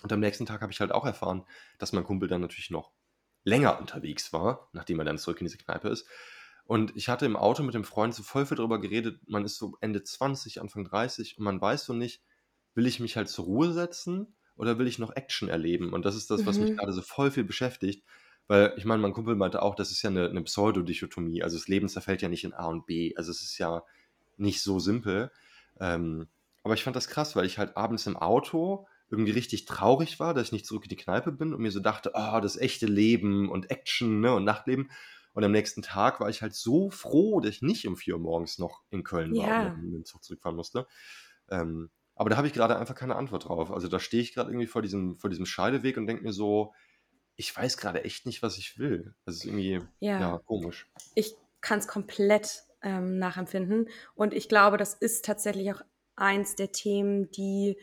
[0.02, 1.44] Und am nächsten Tag habe ich halt auch erfahren,
[1.78, 2.92] dass mein Kumpel dann natürlich noch
[3.44, 6.08] länger unterwegs war, nachdem er dann zurück in diese Kneipe ist.
[6.64, 9.56] Und ich hatte im Auto mit dem Freund so voll viel darüber geredet, man ist
[9.56, 12.22] so Ende 20, Anfang 30 und man weiß so nicht,
[12.74, 15.92] will ich mich halt zur Ruhe setzen oder will ich noch Action erleben?
[15.92, 16.78] Und das ist das, was mich Mhm.
[16.78, 18.06] gerade so voll viel beschäftigt.
[18.50, 21.44] Weil ich meine, mein Kumpel meinte auch, das ist ja eine, eine Pseudodichotomie.
[21.44, 23.14] Also das Leben zerfällt ja nicht in A und B.
[23.14, 23.84] Also es ist ja
[24.38, 25.30] nicht so simpel.
[25.78, 26.26] Ähm,
[26.64, 30.34] aber ich fand das krass, weil ich halt abends im Auto irgendwie richtig traurig war,
[30.34, 32.86] dass ich nicht zurück in die Kneipe bin und mir so dachte, ah, das echte
[32.86, 34.90] Leben und Action ne, und Nachtleben.
[35.32, 38.20] Und am nächsten Tag war ich halt so froh, dass ich nicht um 4 Uhr
[38.20, 39.68] morgens noch in Köln war Ja.
[39.74, 40.88] und mit dem Zug zurückfahren musste.
[41.50, 43.70] Ähm, aber da habe ich gerade einfach keine Antwort drauf.
[43.70, 46.74] Also da stehe ich gerade irgendwie vor diesem, vor diesem Scheideweg und denke mir so,
[47.40, 49.14] ich weiß gerade echt nicht, was ich will.
[49.24, 50.20] Das ist irgendwie, Ja.
[50.20, 50.90] ja, komisch.
[51.14, 53.88] Ich kann es komplett ähm, nachempfinden.
[54.14, 55.80] Und ich glaube, das ist tatsächlich auch
[56.16, 57.78] eins der Themen, die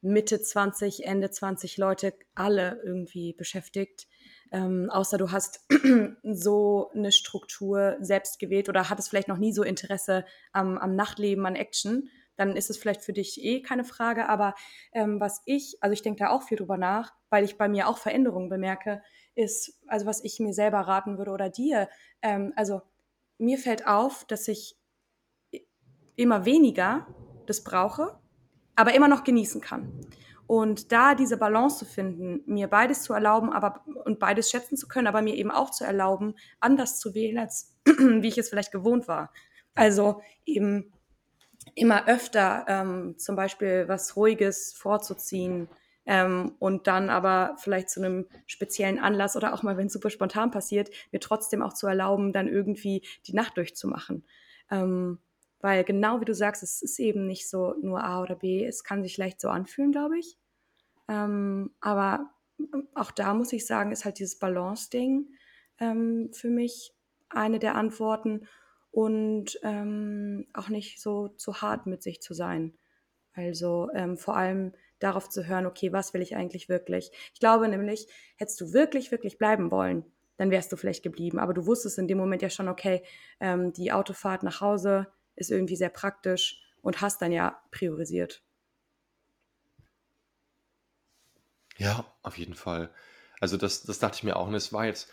[0.00, 4.06] Mitte 20, Ende 20 Leute alle irgendwie beschäftigt.
[4.52, 5.66] Ähm, außer du hast
[6.22, 11.46] so eine Struktur selbst gewählt oder hattest vielleicht noch nie so Interesse am, am Nachtleben,
[11.46, 12.08] an Action,
[12.40, 14.28] dann ist es vielleicht für dich eh keine Frage.
[14.28, 14.54] Aber
[14.92, 17.86] ähm, was ich, also ich denke da auch viel drüber nach, weil ich bei mir
[17.86, 19.02] auch Veränderungen bemerke,
[19.34, 21.88] ist, also was ich mir selber raten würde oder dir,
[22.22, 22.82] ähm, also
[23.38, 24.76] mir fällt auf, dass ich
[26.16, 27.06] immer weniger
[27.46, 28.18] das brauche,
[28.74, 30.06] aber immer noch genießen kann.
[30.46, 34.88] Und da diese Balance zu finden, mir beides zu erlauben, aber und beides schätzen zu
[34.88, 38.72] können, aber mir eben auch zu erlauben, anders zu wählen, als wie ich es vielleicht
[38.72, 39.32] gewohnt war.
[39.74, 40.92] Also eben
[41.74, 45.68] immer öfter ähm, zum Beispiel was Ruhiges vorzuziehen
[46.06, 50.10] ähm, und dann aber vielleicht zu einem speziellen Anlass oder auch mal, wenn es super
[50.10, 54.24] spontan passiert, mir trotzdem auch zu erlauben, dann irgendwie die Nacht durchzumachen.
[54.70, 55.18] Ähm,
[55.60, 58.82] weil genau wie du sagst, es ist eben nicht so nur A oder B, es
[58.82, 60.38] kann sich leicht so anfühlen, glaube ich.
[61.08, 62.30] Ähm, aber
[62.94, 65.28] auch da muss ich sagen, ist halt dieses Balance-Ding
[65.78, 66.92] ähm, für mich
[67.28, 68.46] eine der Antworten
[68.90, 72.76] und ähm, auch nicht so zu hart mit sich zu sein.
[73.32, 77.10] Also ähm, vor allem darauf zu hören, okay, was will ich eigentlich wirklich?
[77.32, 80.04] Ich glaube nämlich, hättest du wirklich, wirklich bleiben wollen,
[80.36, 81.38] dann wärst du vielleicht geblieben.
[81.38, 83.02] Aber du wusstest in dem Moment ja schon, okay,
[83.40, 88.42] ähm, die Autofahrt nach Hause ist irgendwie sehr praktisch und hast dann ja priorisiert.
[91.76, 92.90] Ja, auf jeden Fall.
[93.40, 94.48] Also das, das dachte ich mir auch.
[94.48, 95.10] Und es war jetzt,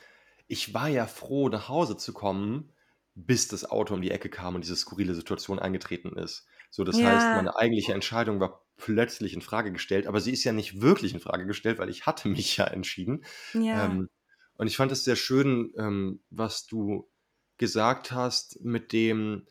[0.48, 2.74] ich war ja froh, nach Hause zu kommen,
[3.20, 6.46] bis das Auto um die Ecke kam und diese skurrile Situation eingetreten ist.
[6.70, 7.04] So, das Ja.
[7.04, 11.14] heißt, meine eigentliche Entscheidung war plötzlich in Frage gestellt, aber sie ist ja nicht wirklich
[11.14, 13.26] in Frage gestellt, weil ich hatte mich ja entschieden.
[13.54, 13.98] Ja.
[13.98, 14.10] Ähm,
[14.56, 17.10] und ich fand es sehr schön, ähm, was du
[17.58, 19.48] gesagt hast, mit dem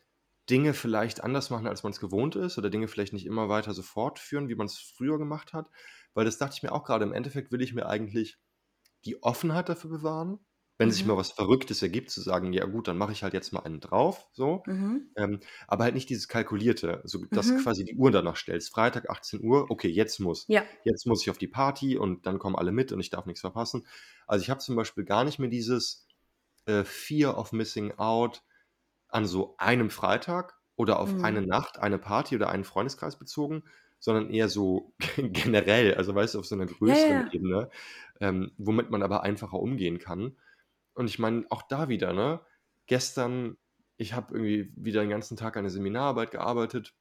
[0.49, 3.73] Dinge vielleicht anders machen, als man es gewohnt ist, oder Dinge vielleicht nicht immer weiter
[3.73, 5.67] so fortführen, wie man es früher gemacht hat.
[6.13, 8.37] Weil das dachte ich mir auch gerade, im Endeffekt will ich mir eigentlich
[9.05, 10.45] die Offenheit dafür bewahren,
[10.77, 11.17] wenn sich mal Mhm.
[11.17, 14.27] was Verrücktes ergibt, zu sagen: „Ja gut, dann mache ich halt jetzt mal einen drauf“,
[14.33, 14.65] so.
[14.65, 15.17] Mhm.
[15.17, 17.67] Ähm, aber halt nicht dieses Kalkulierte, so dass Mhm.
[17.67, 18.71] quasi die Uhr danach stellst.
[18.71, 20.49] Freitag 18:00, okay, jetzt muss.
[20.49, 20.65] Ja.
[20.83, 23.41] Jetzt muss ich auf die Party und dann kommen alle mit und ich darf nix
[23.41, 23.87] verpassen.
[24.27, 26.07] Also, ich habe zum Beispiel gar nicht mehr dieses,
[26.67, 28.43] äh, Fear of Missing Out
[29.09, 31.47] an so einem Freitag oder auf eine Mhm.
[31.47, 33.63] Nacht, eine Party oder einen Freundeskreis bezogen,
[33.99, 37.31] sondern eher so generell, also weißt du, auf so 'ner Ja, ja, größeren ja.
[37.31, 37.69] Ebene,
[38.21, 40.37] ähm, womit man aber einfacher umgehen kann.
[40.97, 42.41] Und ich meine, auch da wieder, ne?
[42.87, 43.57] Gestern
[43.99, 46.95] ich habe irgendwie wieder den ganzen Tag an der Seminararbeit gearbeitet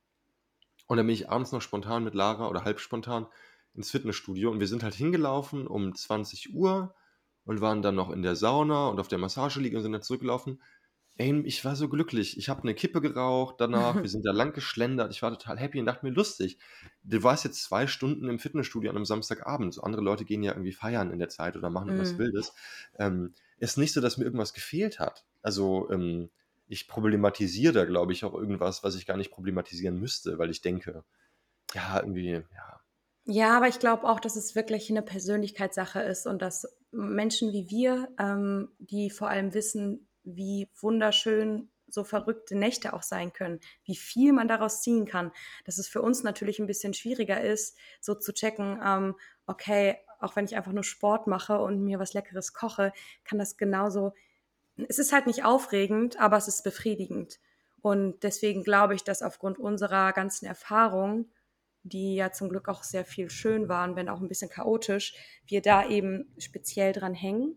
[0.89, 3.27] und dann bin ich abends noch spontan mit Lara oder halb spontan
[3.75, 6.95] ins Fitnessstudio und wir sind halt hingelaufen um 20:00
[7.45, 10.63] und waren dann noch in der Sauna und auf der Massageliege und sind dann zurückgelaufen.
[11.19, 12.39] Ey, ich war so glücklich.
[12.39, 15.13] Ich habe 'ne Kippe geraucht danach, wir sind da lang geschlendert.
[15.13, 16.59] Ich war total happy und dachte mir: „Lustig,
[17.05, 20.53] du warst jetzt 2 Stunden im Fitnessstudio an 'nem Samstagabend.“ So andere Leute gehen ja
[20.53, 22.19] irgendwie feiern in der Zeit oder machen irgendwas Mhm.
[22.19, 22.55] Wildes.
[22.99, 25.27] Ähm, ist nicht so, dass mir irgendwas gefehlt hat.
[25.43, 26.31] Also, ähm,
[26.69, 30.61] ich problematisiere da, glaube ich, auch irgendwas, was ich gar nicht problematisieren müsste, weil ich
[30.63, 31.05] denke,
[31.75, 32.81] ja, irgendwie, ja.
[33.29, 37.69] Ja, aber ich glaube auch, dass es wirklich 'ne Persönlichkeitssache ist und dass Menschen wie
[37.69, 43.97] wir, ähm, die vor allem wissen, wie wunderschön so verrückte Nächte auch sein können, wie
[43.97, 45.33] viel man daraus ziehen kann,
[45.65, 50.37] dass es für uns natürlich 'n bisschen schwieriger ist, so zu checken, ähm, okay, auch
[50.37, 52.93] wenn ich einfach nur Sport mache und mir was Leckeres koche,
[53.25, 54.13] kann das genauso
[54.89, 57.41] es ist halt nicht aufregend, aber es ist befriedigend.
[57.83, 61.31] Und deswegen glaube ich, dass aufgrund unserer ganzen Erfahrungen,
[61.85, 65.15] die ja zum Glück auch sehr viel schön waren, wenn auch 'n bisschen chaotisch,
[65.47, 67.57] wir da eben speziell dran hängen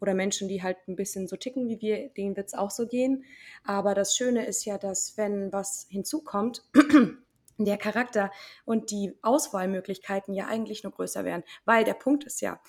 [0.00, 3.24] oder Menschen, die halt 'n bisschen so ticken wie wir, denen wird's auch so gehen.
[3.64, 6.64] Aber das Schöne ist ja, dass, wenn was hinzukommt,
[7.64, 8.30] der Charakter
[8.64, 11.44] und die Auswahlmöglichkeiten ja eigentlich nur größer werden.
[11.64, 12.60] Weil der Punkt ist ja,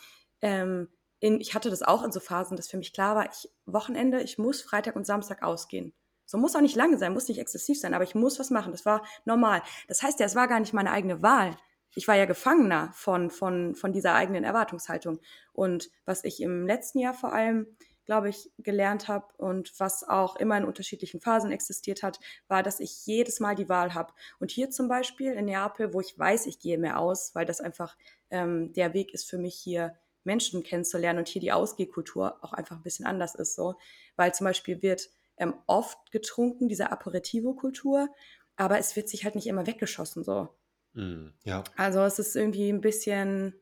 [0.41, 3.49] ähm, in ich hatte das auch in so Phasen, dass für mich klar war, ich
[3.65, 5.93] Wochenende, ich muss Freitag und Samstag ausgehen.
[6.25, 8.71] So, muss auch nicht lange sein, muss nicht exzessiv sein, aber ich muss was machen.
[8.71, 9.63] Das war normal.
[9.87, 11.57] Das heißt ja, es war gar nicht meine eigene Wahl.
[11.95, 15.19] Ich war ja Gefangener von von von dieser eigenen Erwartungshaltung.
[15.53, 17.75] Und was ich im letzten Jahr vor allem,
[18.09, 22.79] glaube ich, gelernt habe und was auch immer in unterschiedlichen Phasen existiert hat, war, dass
[22.81, 24.13] ich jedes Mal die Wahl habe.
[24.39, 27.61] Und hier zum Beispiel in Neapel, wo ich weiß, ich gehe mehr aus, weil das
[27.61, 27.95] einfach,
[28.31, 32.77] ähm, der Weg ist für mich, hier Menschen kennenzulernen und hier die Ausgehkultur auch einfach
[32.77, 33.75] 'n bisschen anders ist so.
[34.17, 38.09] Weil zum Beispiel wird, ähm, oft getrunken, diese Aperitivo-Kultur,
[38.57, 40.49] aber es wird sich halt nicht immer weggeschossen so.
[40.95, 41.63] Mhm, ja.
[41.77, 43.53] Also, es ist irgendwie 'n bisschen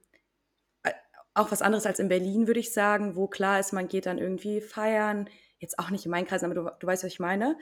[1.37, 4.17] auch was anderes als in Berlin, würde ich sagen, wo klar ist, man geht dann
[4.17, 5.29] irgendwie feiern.
[5.59, 7.57] Jetzt auch nicht in meinen Kreisen, aber du du weißt, was ich meine.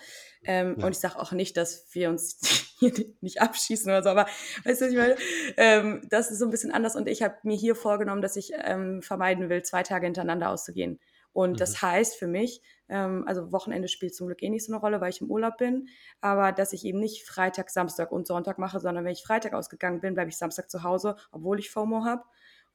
[0.46, 0.96] Ähm, und Ja.
[0.96, 2.40] ich sage auch nicht, dass wir uns
[2.80, 4.26] hier nicht abschießen oder so, aber
[4.66, 5.16] weißt du, was ich meine?
[5.58, 8.52] Ähm, das ist so 'n bisschen anders und ich habe mir hier vorgenommen, dass ich,
[8.56, 11.00] ähm, vermeiden will, 2 Tage hintereinander auszugehen.
[11.34, 11.62] Und Mhm.
[11.62, 15.02] das heißt für mich ähm, also Wochenende spielt zum Glück eh nicht so 'ne Rolle,
[15.02, 15.88] weil ich im Urlaub bin,
[16.22, 20.02] aber dass ich eben nicht Freitag, Samstag und Sonntag mache, sondern wenn ich Freitag ausgegangen
[20.02, 22.24] bin, bleibe ich Samstag zu Hause, obwohl ich FOMO habe.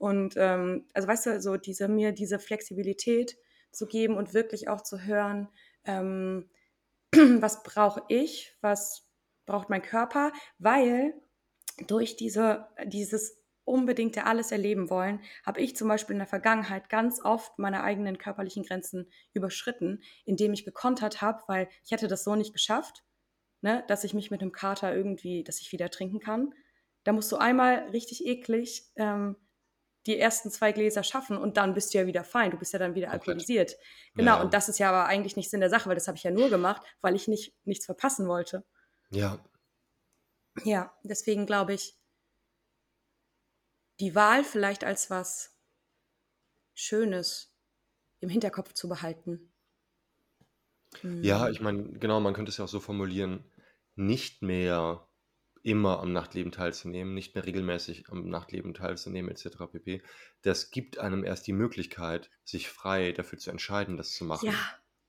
[0.01, 3.36] Und, ähm, also weißt du, so diese mir diese Flexibilität
[3.70, 5.48] zu geben und wirklich auch zu hören,
[5.84, 6.51] ähm,
[7.14, 9.09] was brauche ich, was
[9.46, 10.32] braucht mein Körper?
[10.59, 11.14] Weil
[11.86, 17.22] durch diese dieses unbedingte alles erleben wollen, habe ich zum Beispiel in der Vergangenheit ganz
[17.24, 22.36] oft meine eigenen körperlichen Grenzen überschritten, indem ich gekontert habe, weil ich hätte das so
[22.36, 23.05] nicht geschafft,
[23.62, 26.55] ne, dass ich mich mit 'nem Kater irgendwie dass ich wieder trinken kann.
[27.05, 29.36] Da musst du einmal richtig eklig, ähm,
[30.07, 32.51] die ersten 2 Gläser schaffen und dann bist du ja wieder fein.
[32.51, 33.72] Du bist ja dann wieder alkoholisiert.
[33.72, 33.78] Ja,
[34.16, 34.51] Genau, und ja.
[34.53, 36.48] das ist ja aber eigentlich nicht Sinn der Sache, weil das habe ich ja nur
[36.51, 38.64] gemacht, weil ich nicht nichts verpassen wollte.
[39.11, 39.38] Ja.
[40.64, 41.98] Ja, deswegen glaube ich
[44.01, 45.57] die Wahl vielleicht als was
[46.74, 47.55] Schönes
[48.20, 49.53] im Hinterkopf zu behalten.
[51.22, 51.53] Ja, Mhm.
[51.53, 53.44] ich meine, genau, man könnte es ja auch so formulieren,
[53.94, 55.07] nicht mehr
[55.62, 60.02] immer am Nachtleben teilzunehmen, nicht mehr regelmäßig am Nachtleben teilzunehmen et cetera pp.
[60.42, 64.54] Das gibt einem erst die Möglichkeit, sich frei dafür zu entscheiden, das zu Ja, machen,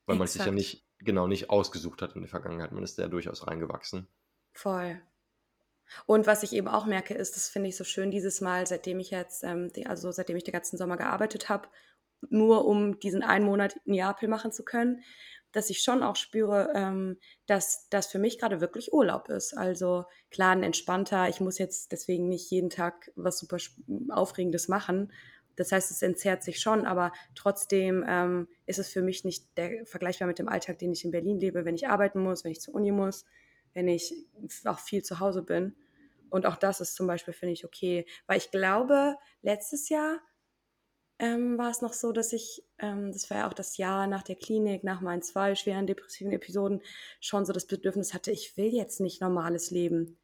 [0.05, 0.55] weil man sich ja exakt.
[0.55, 2.71] nicht genau, nicht ausgesucht hat in der Vergangenheit.
[2.71, 4.07] Man ist da ja durchaus reingewachsen.
[4.53, 5.01] Voll.
[6.05, 8.99] Und was ich eben auch merke, ist, das finde ich so schön dieses Mal, seitdem
[8.99, 11.69] ich jetzt, ähm, die also seitdem ich den ganzen Sommer gearbeitet habe,
[12.29, 15.03] nur um diesen einen Monat Neapel machen zu können,
[15.51, 19.53] dass ich schon auch spüre, ähm, dass das für mich grade wirklich Urlaub ist.
[19.57, 23.57] Also klar, 'n entspannter ich muss jetzt deswegen nicht jeden Tag was super
[24.09, 25.11] Aufregendes machen.
[25.57, 29.85] Das heißt, es entzerrt sich schon, aber trotzdem, ähm, ist es für mich nicht der
[29.85, 32.61] vergleichbar mit dem Alltag, den ich in Berlin lebe, wenn ich arbeiten muss, wenn ich
[32.61, 33.25] zur Uni muss,
[33.73, 34.13] wenn ich
[34.65, 35.75] auch viel zu Hause bin.
[36.29, 40.19] Und auch das ist zum Beispiel, finde ich, okay, weil ich glaube, letztes Jahr
[41.21, 44.23] ähm, war es noch so, dass ich, ähm, das war ja auch das Jahr nach
[44.23, 46.81] der Klinik, nach meinen zwei schweren depressiven Episoden,
[47.19, 50.17] schon so das Bedürfnis hatte, ich will jetzt nicht normales Leben.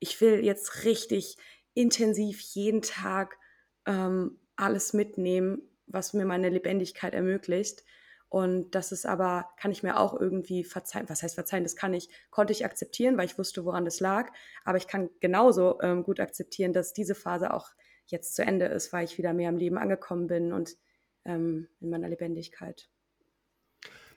[0.00, 1.36] Ich will jetzt richtig
[1.74, 3.38] intensiv jeden Tag
[3.86, 7.84] ähm, alles mitnehmen, was mir meine Lebendigkeit ermöglicht.
[8.28, 11.08] Und das ist aber, kann ich mir auch irgendwie verzeihen.
[11.08, 11.62] Was heißt verzeihen?
[11.62, 14.32] Das kann ich, konnte ich akzeptieren, weil ich wusste, woran das lag.
[14.64, 17.70] Aber ich kann genauso ähm, gut akzeptieren, dass diese Phase auch
[18.10, 20.76] jetzt zu Ende ist, weil ich wieder mehr im Leben angekommen bin und
[21.24, 22.88] ähm, in meiner Lebendigkeit.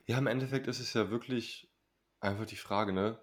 [0.05, 1.71] Ja, im Endeffekt ist es ja wirklich
[2.19, 3.19] einfach die Frage, ne?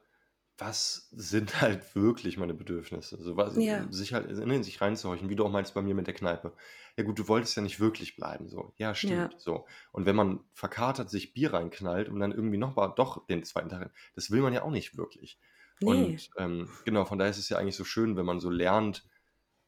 [0.61, 3.16] was sind halt wirklich meine Bedürfnisse?
[3.16, 6.07] Also was, Ja, sich halt in sich reinzuhorchen, wie du auch meinst bei mir mit
[6.07, 6.53] der Kneipe.
[6.97, 8.75] Ja gut, du wolltest ja nicht wirklich bleiben, so.
[8.77, 9.66] Ja, ja, stimmt, so.
[9.93, 13.91] Und wenn man verkatert sich Bier reinknallt und dann irgendwie nochmal doch den zweiten Tag,
[14.14, 15.39] das will man ja auch nicht wirklich.
[15.81, 18.51] nee, Und ähm, genau, von daher ist es ja eigentlich so schön, wenn man so
[18.51, 19.05] lernt,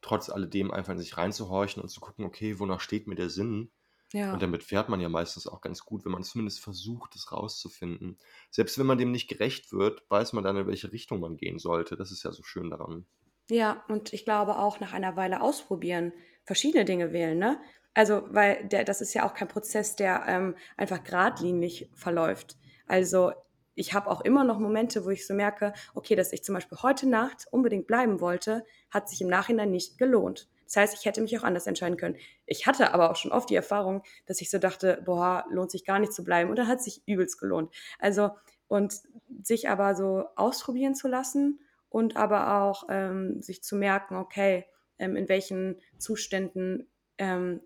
[0.02, 3.72] trotz alledem einfach in sich reinzuhorchen und zu gucken, okay, wonach steht mir der Sinn?
[4.12, 7.32] Und ja, damit fährt man ja meistens auch ganz gut, wenn man zumindest versucht, es
[7.32, 8.18] rauszufinden.
[8.50, 11.58] Selbst wenn man dem nicht gerecht wird, weiß man dann, in welche Richtung man gehen
[11.58, 11.96] sollte.
[11.96, 13.06] Das ist ja so schön daran.
[13.50, 13.84] ja.
[13.88, 16.12] Und ich glaube auch nach einer Weile ausprobieren,
[16.44, 17.60] verschiedene Dinge wählen, ne?
[17.94, 22.56] Also, weil der, das ist ja auch kein Prozess, der ähm, einfach geradlinig verläuft.
[22.86, 23.32] Also,
[23.74, 26.78] ich habe auch immer noch Momente, wo ich so merke, okay, dass ich zum Beispiel
[26.82, 30.48] heute Nacht unbedingt bleiben wollte, hat sich im Nachhinein nicht gelohnt.
[30.66, 32.16] Das heißt, ich hätte mich auch anders entscheiden können.
[32.46, 35.84] Ich hatte aber auch schon oft die Erfahrung, dass ich so dachte, boah, lohnt sich
[35.84, 36.48] gar nicht zu bleiben.
[36.48, 37.74] Und dann hat sich übelst gelohnt.
[37.98, 38.30] Also,
[38.68, 38.94] und
[39.42, 41.60] sich aber so ausprobieren zu lassen
[41.90, 44.64] und aber auch ähm, sich zu merken, okay,
[44.98, 47.60] ähm, in welchen Zuständen ähm,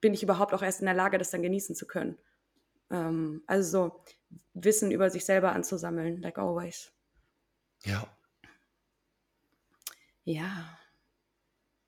[0.00, 2.16] bin ich überhaupt auch erst in der Lage, das dann genießen zu können.
[2.90, 4.00] Ähm, also so
[4.54, 6.92] Wissen über sich selber anzusammeln, like always.
[7.84, 8.08] Ja.
[10.24, 10.78] Ja.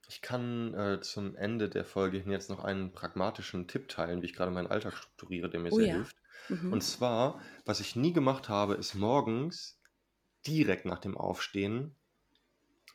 [0.08, 4.26] Ich kann äh, zum Ende der Folge hin jetzt noch einen pragmatischen Tipp teilen, wie
[4.26, 5.88] ich gerade meinen Alltag strukturiere, der mir Oh sehr ja.
[5.88, 6.16] hilft.
[6.48, 6.70] Mhm.
[6.70, 9.80] Und zwar, was ich nie gemacht habe, ist morgens
[10.46, 11.96] direkt nach dem Aufstehen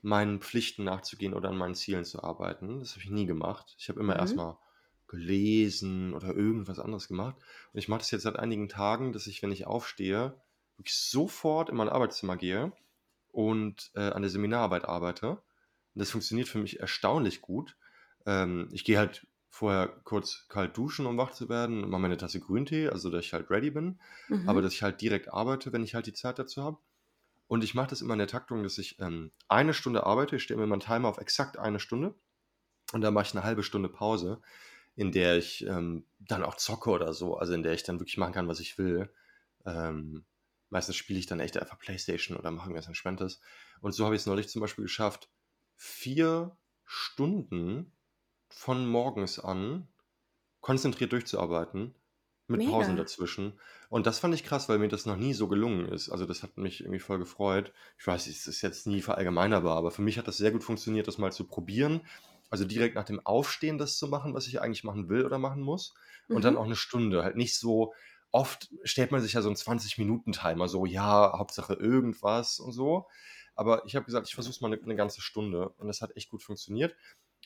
[0.04, 2.80] meinen Pflichten nachzugehen oder an meinen Zielen zu arbeiten.
[2.80, 3.76] Das habe ich nie gemacht.
[3.80, 4.16] Ich habe immer Mhm.
[4.16, 4.58] erstmal
[5.12, 7.36] gelesen oder irgendwas anderes gemacht.
[7.74, 10.42] Und ich mache das jetzt seit einigen Tagen, dass ich, wenn ich aufstehe,
[10.78, 12.72] wirklich sofort in mein Arbeitszimmer gehe
[13.32, 15.32] und äh, an der Seminararbeit arbeite.
[15.32, 17.78] Und das funktioniert für mich erstaunlich gut.
[18.26, 22.40] Ähm, ich gehe halt vorher kurz kalt duschen, um wach zu werden, mache meine Tasse
[22.40, 24.00] Grüntee, also dass ich halt ready bin.
[24.46, 24.64] Aber Mhm.
[24.64, 26.78] dass ich halt direkt arbeite, wenn ich halt die Zeit dazu habe.
[27.48, 30.38] Und ich mache das immer in der Taktung, dass ich ähm, eine Stunde arbeite.
[30.38, 32.16] Ich stelle mir meinen Timer auf exakt eine Stunde.
[32.94, 34.42] Und dann mache ich eine halbe Stunde Pause,
[35.02, 37.36] in der ich ähm, dann auch zocke oder so.
[37.36, 39.10] Also in der ich dann wirklich machen kann, was ich will.
[39.66, 40.26] Ähm,
[40.70, 43.42] meistens spiele ich dann echt einfach Playstation oder mache irgendwas Entspanntes.
[43.82, 45.28] Und so habe ich es neulich zum Beispiel geschafft,
[45.76, 47.92] vier Stunden
[48.48, 49.88] von morgens an
[50.60, 51.96] konzentriert durchzuarbeiten,
[52.46, 53.02] mit Pausen Mega.
[53.04, 53.54] dazwischen.
[53.90, 56.12] Und das fand ich krass, weil mir das noch nie so gelungen ist.
[56.12, 57.74] Also das hat mich irgendwie voll gefreut.
[57.98, 61.08] Ich weiß, es ist jetzt nie verallgemeinerbar, aber für mich hat das sehr gut funktioniert,
[61.08, 62.02] das mal zu probieren.
[62.52, 65.62] Also direkt nach dem Aufstehen das zu machen, was ich eigentlich machen will oder machen
[65.64, 65.96] muss.
[66.30, 66.60] Und dann Mhm.
[66.60, 67.24] auch eine Stunde.
[67.24, 67.94] Halt nicht so,
[68.32, 73.08] oft stellt man sich ja so einen 20-Minuten-Timer, so ja, Hauptsache irgendwas und so.
[73.56, 75.70] Aber ich habe gesagt, ich versuche es mal eine, eine ganze Stunde.
[75.78, 76.96] Und das hat echt gut funktioniert.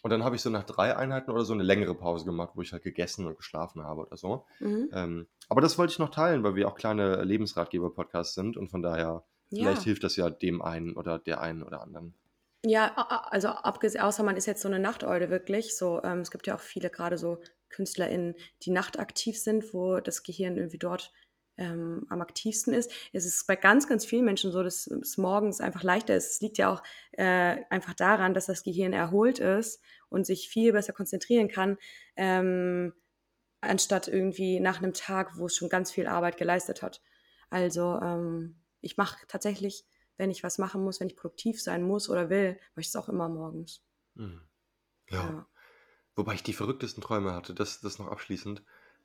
[0.04, 2.62] Und dann habe ich so nach drei Einheiten oder so eine längere Pause gemacht, wo
[2.62, 4.46] ich halt gegessen und geschlafen habe oder so.
[4.60, 4.90] Mhm.
[4.94, 8.82] Ähm, aber das wollte ich noch teilen, weil wir auch kleine Lebensratgeber-Podcasts sind und von
[8.84, 9.84] daher, vielleicht Ja.
[9.86, 12.14] hilft das ja dem einen oder der einen oder anderen.
[12.68, 12.96] Ja,
[13.30, 15.78] also abgesehen, außer man ist jetzt so eine Nachteule wirklich.
[15.78, 17.40] So, ähm, es gibt ja auch viele gerade so
[17.70, 21.12] KünstlerInnen, die nachtaktiv sind, wo das Gehirn irgendwie dort
[21.58, 22.92] ähm, am aktivsten ist.
[23.14, 26.32] Es ist bei ganz, ganz vielen Menschen so, dass es morgens einfach leichter ist.
[26.32, 30.74] Es liegt ja auch äh, einfach daran, dass das Gehirn erholt ist und sich viel
[30.74, 31.78] besser konzentrieren kann,
[32.16, 32.94] ähm,
[33.62, 37.02] anstatt irgendwie nach einem Tag, wo es schon ganz viel Arbeit geleistet hat.
[37.50, 39.86] Also ähm, ich mache tatsächlich,
[40.18, 42.96] wenn ich was machen muss, wenn ich produktiv sein muss oder will, mache ich es
[42.96, 43.84] auch immer morgens.
[44.16, 44.42] Mhm.
[45.10, 45.24] Ja.
[45.24, 45.48] Ja.
[46.16, 48.64] Wobei ich die verrücktesten Träume hatte, das, das noch abschließend.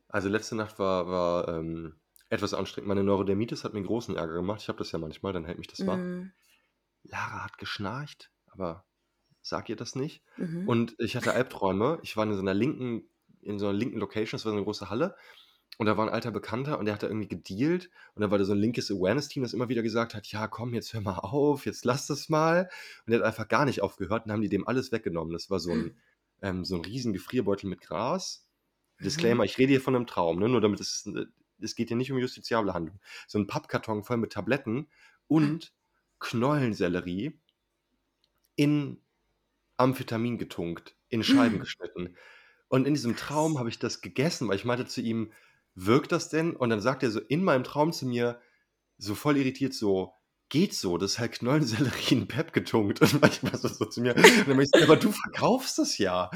[0.09, 1.95] Also letzte Nacht war, war ähm,
[2.29, 2.89] etwas anstrengend.
[2.89, 4.63] Meine Neurodermitis hat mir großen Ärger gemacht.
[4.63, 5.97] Ich habe das ja manchmal, dann hält mich das wach.
[5.97, 6.33] Mhm.
[7.03, 8.85] Lara hat geschnarcht, aber
[9.43, 10.23] sag ihr das nicht.
[10.37, 10.69] Mhm.
[10.69, 11.99] Und ich hatte Albträume.
[12.03, 13.09] Ich war in so einer linken,
[13.41, 15.17] in so einer linken Location, das war so eine große Halle.
[15.81, 17.89] Und da war ein alter Bekannter und der hat da irgendwie gedealt.
[18.14, 20.74] Und da war da so ein linkes Awareness-Team, das immer wieder gesagt hat: Ja, komm,
[20.74, 22.68] jetzt hör mal auf, jetzt lass das mal.
[23.07, 25.33] Und der hat einfach gar nicht aufgehört und dann haben die dem alles weggenommen.
[25.33, 25.97] Das war so ein,
[26.43, 28.47] ähm, so ein riesen Gefrierbeutel mit Gras.
[29.03, 30.51] Disclaimer, ich rede hier von einem Traum, ne?
[30.51, 31.11] nur damit es,
[31.62, 33.01] es geht hier nicht um justiziable Handlung.
[33.26, 34.87] So ein Pappkarton voll mit Tabletten
[35.28, 35.72] und
[36.18, 37.41] Knollensellerie
[38.57, 39.01] in
[39.78, 41.61] Amphetamin getunkt, in Scheiben Mhm.
[41.61, 42.16] geschnitten.
[42.68, 45.33] Und in diesem Traum habe ich das gegessen, weil ich meinte zu ihm,
[45.75, 46.55] wirkt das denn?
[46.57, 48.41] Und dann sagt er so in meinem Traum zu mir,
[48.99, 50.12] so voll irritiert, so,
[50.51, 53.01] geht so, das ist halt Knollensellerie in Pep getunkt.
[53.01, 56.29] Und manchmal so, so zu mir, und dann ich, aber du verkaufst das ja.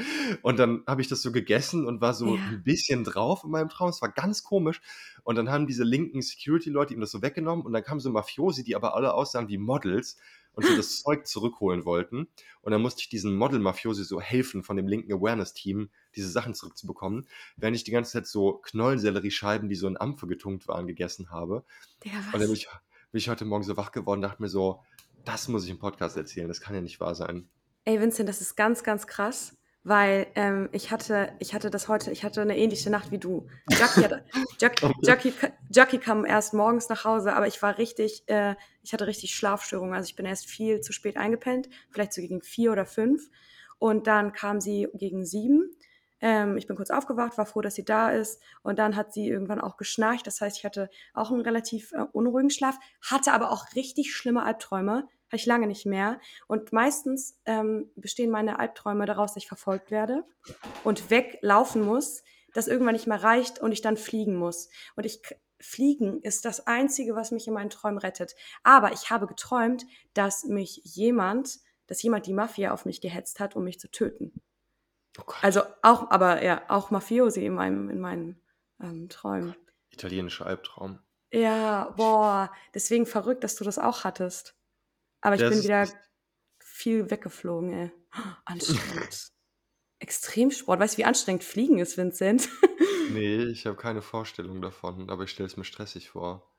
[0.43, 2.43] Und dann habe ich das so gegessen und war so Ja.
[2.43, 3.91] ein bisschen drauf in meinem Traum.
[3.91, 4.81] Es war ganz komisch.
[5.25, 8.63] Und dann haben diese linken Security-Leute ihm das so weggenommen und dann kamen so Mafiosi,
[8.63, 10.17] die aber alle aussahen wie Models
[10.55, 12.29] und so das Zeug zurückholen wollten.
[12.63, 17.27] Und dann musste ich diesen Model-Mafiosi so helfen von dem linken Awareness-Team, diese Sachen zurückzubekommen,
[17.57, 21.65] während ich die ganze Zeit so Knollenselleriescheiben, die so in Ampfe getunkt waren, gegessen habe.
[22.05, 22.69] Digga, Und dann bin ich,
[23.13, 24.83] bin ich heute Morgen so wach geworden und dachte mir so,
[25.25, 27.49] das muss ich im Podcast erzählen, das kann ja nicht wahr sein.
[27.85, 32.11] Ey, Vincent, das ist ganz, ganz krass, weil ähm, ich hatte, ich hatte das heute,
[32.11, 33.47] ich hatte eine ähnliche Nacht wie du.
[33.69, 34.25] Jackie, hatte,
[34.61, 35.35] Jack, Oh, Jackie,
[35.71, 39.95] Jackie kam erst morgens nach Hause, aber ich war richtig, äh, ich hatte richtig Schlafstörungen.
[39.95, 43.29] Also ich bin erst viel zu spät eingepennt, vielleicht so gegen vier oder fünf.
[43.79, 45.71] Und dann kam sie gegen sieben.
[46.21, 48.41] Ähm, ich bin kurz aufgewacht, war froh, dass sie da ist.
[48.63, 50.27] Und dann hat sie irgendwann auch geschnarcht.
[50.27, 54.45] Das heißt, ich hatte auch einen relativ äh, unruhigen Schlaf, hatte aber auch richtig schlimme
[54.45, 55.07] Albträume.
[55.27, 56.21] Hatte ich lange nicht mehr.
[56.47, 60.25] Und meistens ähm, bestehen meine Albträume daraus, dass ich verfolgt werde
[60.85, 62.23] und weglaufen muss,
[62.53, 64.69] das irgendwann nicht mehr reicht und ich dann fliegen muss.
[64.97, 65.21] Und ich
[65.61, 68.35] fliegen ist das einzige, was mich in meinen Träumen rettet.
[68.63, 73.57] Aber ich habe geträumt, dass mich jemand, dass jemand die Mafia auf mich gehetzt hat,
[73.57, 74.33] um mich zu töten.
[75.19, 78.41] Oh Also auch, aber ja, auch Mafiosi in meinem, in meinen
[78.81, 79.55] ähm, Träumen.
[79.91, 80.99] italienischer Albtraum.
[81.33, 84.57] Ja, boah, deswegen verrückt, dass du das auch hattest.
[85.25, 85.89] Aber ich Das bin wieder
[86.61, 87.93] viel weggeflogen, ey.
[88.45, 89.33] Anstrengend.
[90.01, 90.81] Extremsport.
[90.81, 92.49] Weißt du, wie anstrengend Fliegen ist, Vincent?
[93.07, 96.51] Nee, ich habe keine Vorstellung davon, aber ich stelle es mir stressig vor.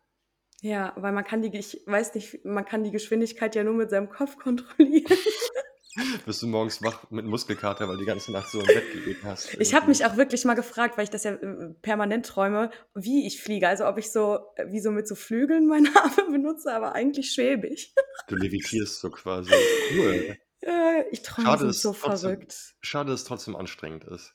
[0.61, 3.89] ja, weil man kann die, ich weiß nicht, man kann die Geschwindigkeit ja nur mit
[3.89, 5.05] seinem Kopf kontrollieren.
[6.25, 9.19] Bist du morgens wach mit Muskelkater, weil du die ganze Nacht so im Bett gelegen
[9.23, 9.53] hast?
[9.53, 9.89] Ich habe irgendwie?
[9.89, 13.67] mich auch wirklich mal gefragt, weil ich das ja äh, permanent träume, wie ich fliege.
[13.67, 17.31] Also ob ich so, äh, wie so mit so Flügeln meine Arme benutze, aber eigentlich
[17.31, 17.93] schwebe ich.
[18.27, 19.51] Du levitierst so quasi.
[19.95, 20.37] Cool.
[20.61, 22.75] Äh, ich träume Schade, so trotzdem- verrückt.
[22.81, 24.33] Schade, dass es trotzdem anstrengend ist.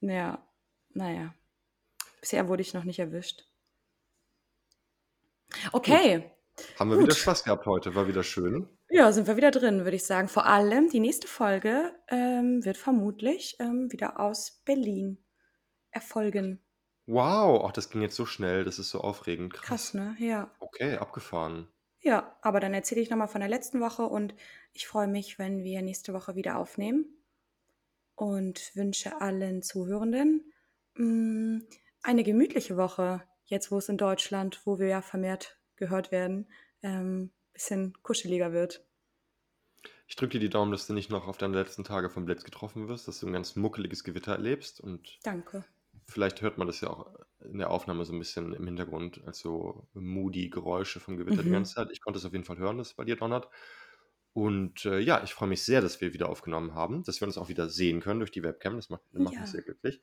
[0.00, 0.44] Ja,
[0.92, 1.36] naja.
[2.20, 3.44] Bisher wurde ich noch nicht erwischt.
[5.72, 6.28] Okay.
[6.78, 7.06] Haben wir Gut.
[7.06, 8.68] wieder Spaß gehabt heute, war wieder schön.
[8.88, 10.28] Ja, sind wir wieder drin, würde ich sagen.
[10.28, 15.18] Vor allem die nächste Folge ähm, wird vermutlich ähm, wieder aus Berlin
[15.90, 16.60] erfolgen.
[17.06, 19.54] Wow, ach, das ging jetzt so schnell, das ist so aufregend.
[19.54, 19.66] Krass.
[19.66, 20.16] Krass, ne?
[20.18, 20.50] Ja.
[20.60, 21.68] Okay, abgefahren.
[22.00, 24.34] Ja, aber dann erzähle ich nochmal von der letzten Woche und
[24.72, 27.06] ich freue mich, wenn wir nächste Woche wieder aufnehmen
[28.14, 30.52] und wünsche allen Zuhörenden
[30.94, 31.62] mh,
[32.02, 36.48] eine gemütliche Woche, jetzt wo es in Deutschland, wo wir ja vermehrt gehört werden,
[36.82, 38.84] ähm, bisschen kuscheliger wird.
[40.06, 42.44] Ich drücke dir die Daumen, dass du nicht noch auf deine letzten Tage vom Blitz
[42.44, 45.64] getroffen wirst, dass du ein ganz muckeliges Gewitter erlebst und Danke.
[46.08, 49.40] vielleicht hört man das ja auch in der Aufnahme so ein bisschen im Hintergrund, als
[49.40, 51.52] so moody Geräusche vom Gewitter die Mhm.
[51.52, 51.88] ganze Zeit.
[51.92, 53.48] Ich konnte es auf jeden Fall hören, dass es bei dir donnert.
[54.34, 57.38] Und äh, ja, ich freue mich sehr, dass wir wieder aufgenommen haben, dass wir uns
[57.38, 58.76] auch wieder sehen können durch die Webcam.
[58.76, 59.40] Das macht, macht Ja.
[59.40, 60.02] mich sehr glücklich.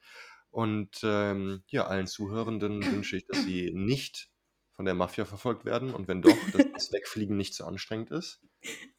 [0.51, 4.32] Und ähm, ja, allen Zuhörenden wünsche ich, dass sie nicht
[4.73, 8.41] von der Mafia verfolgt werden und wenn doch, dass das Wegfliegen nicht so anstrengend ist.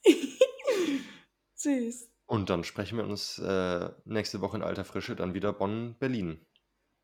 [1.55, 2.09] Süß.
[2.27, 6.41] Und dann sprechen wir uns äh, nächste Woche in alter Frische dann wieder Bonn-Berlin.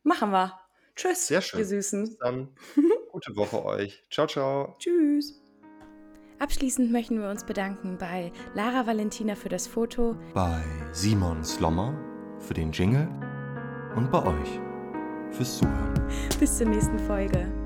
[0.03, 0.59] Machen wir.
[0.97, 1.61] Tschüss, Sehr schön.
[1.61, 2.05] ihr Süßen.
[2.05, 2.55] Bis dann.
[3.13, 4.03] Gute Woche euch.
[4.11, 4.77] Ciao, ciao.
[4.79, 5.41] Tschüss.
[6.39, 10.63] Abschließend möchten wir uns bedanken bei Lara Valentina für das Foto, Bei
[10.93, 11.95] Simon Slommer
[12.39, 13.07] für den Jingle
[13.95, 14.59] und bei euch
[15.33, 15.95] fürs Zuhören.
[16.39, 17.60] Bis zur nächsten Folge.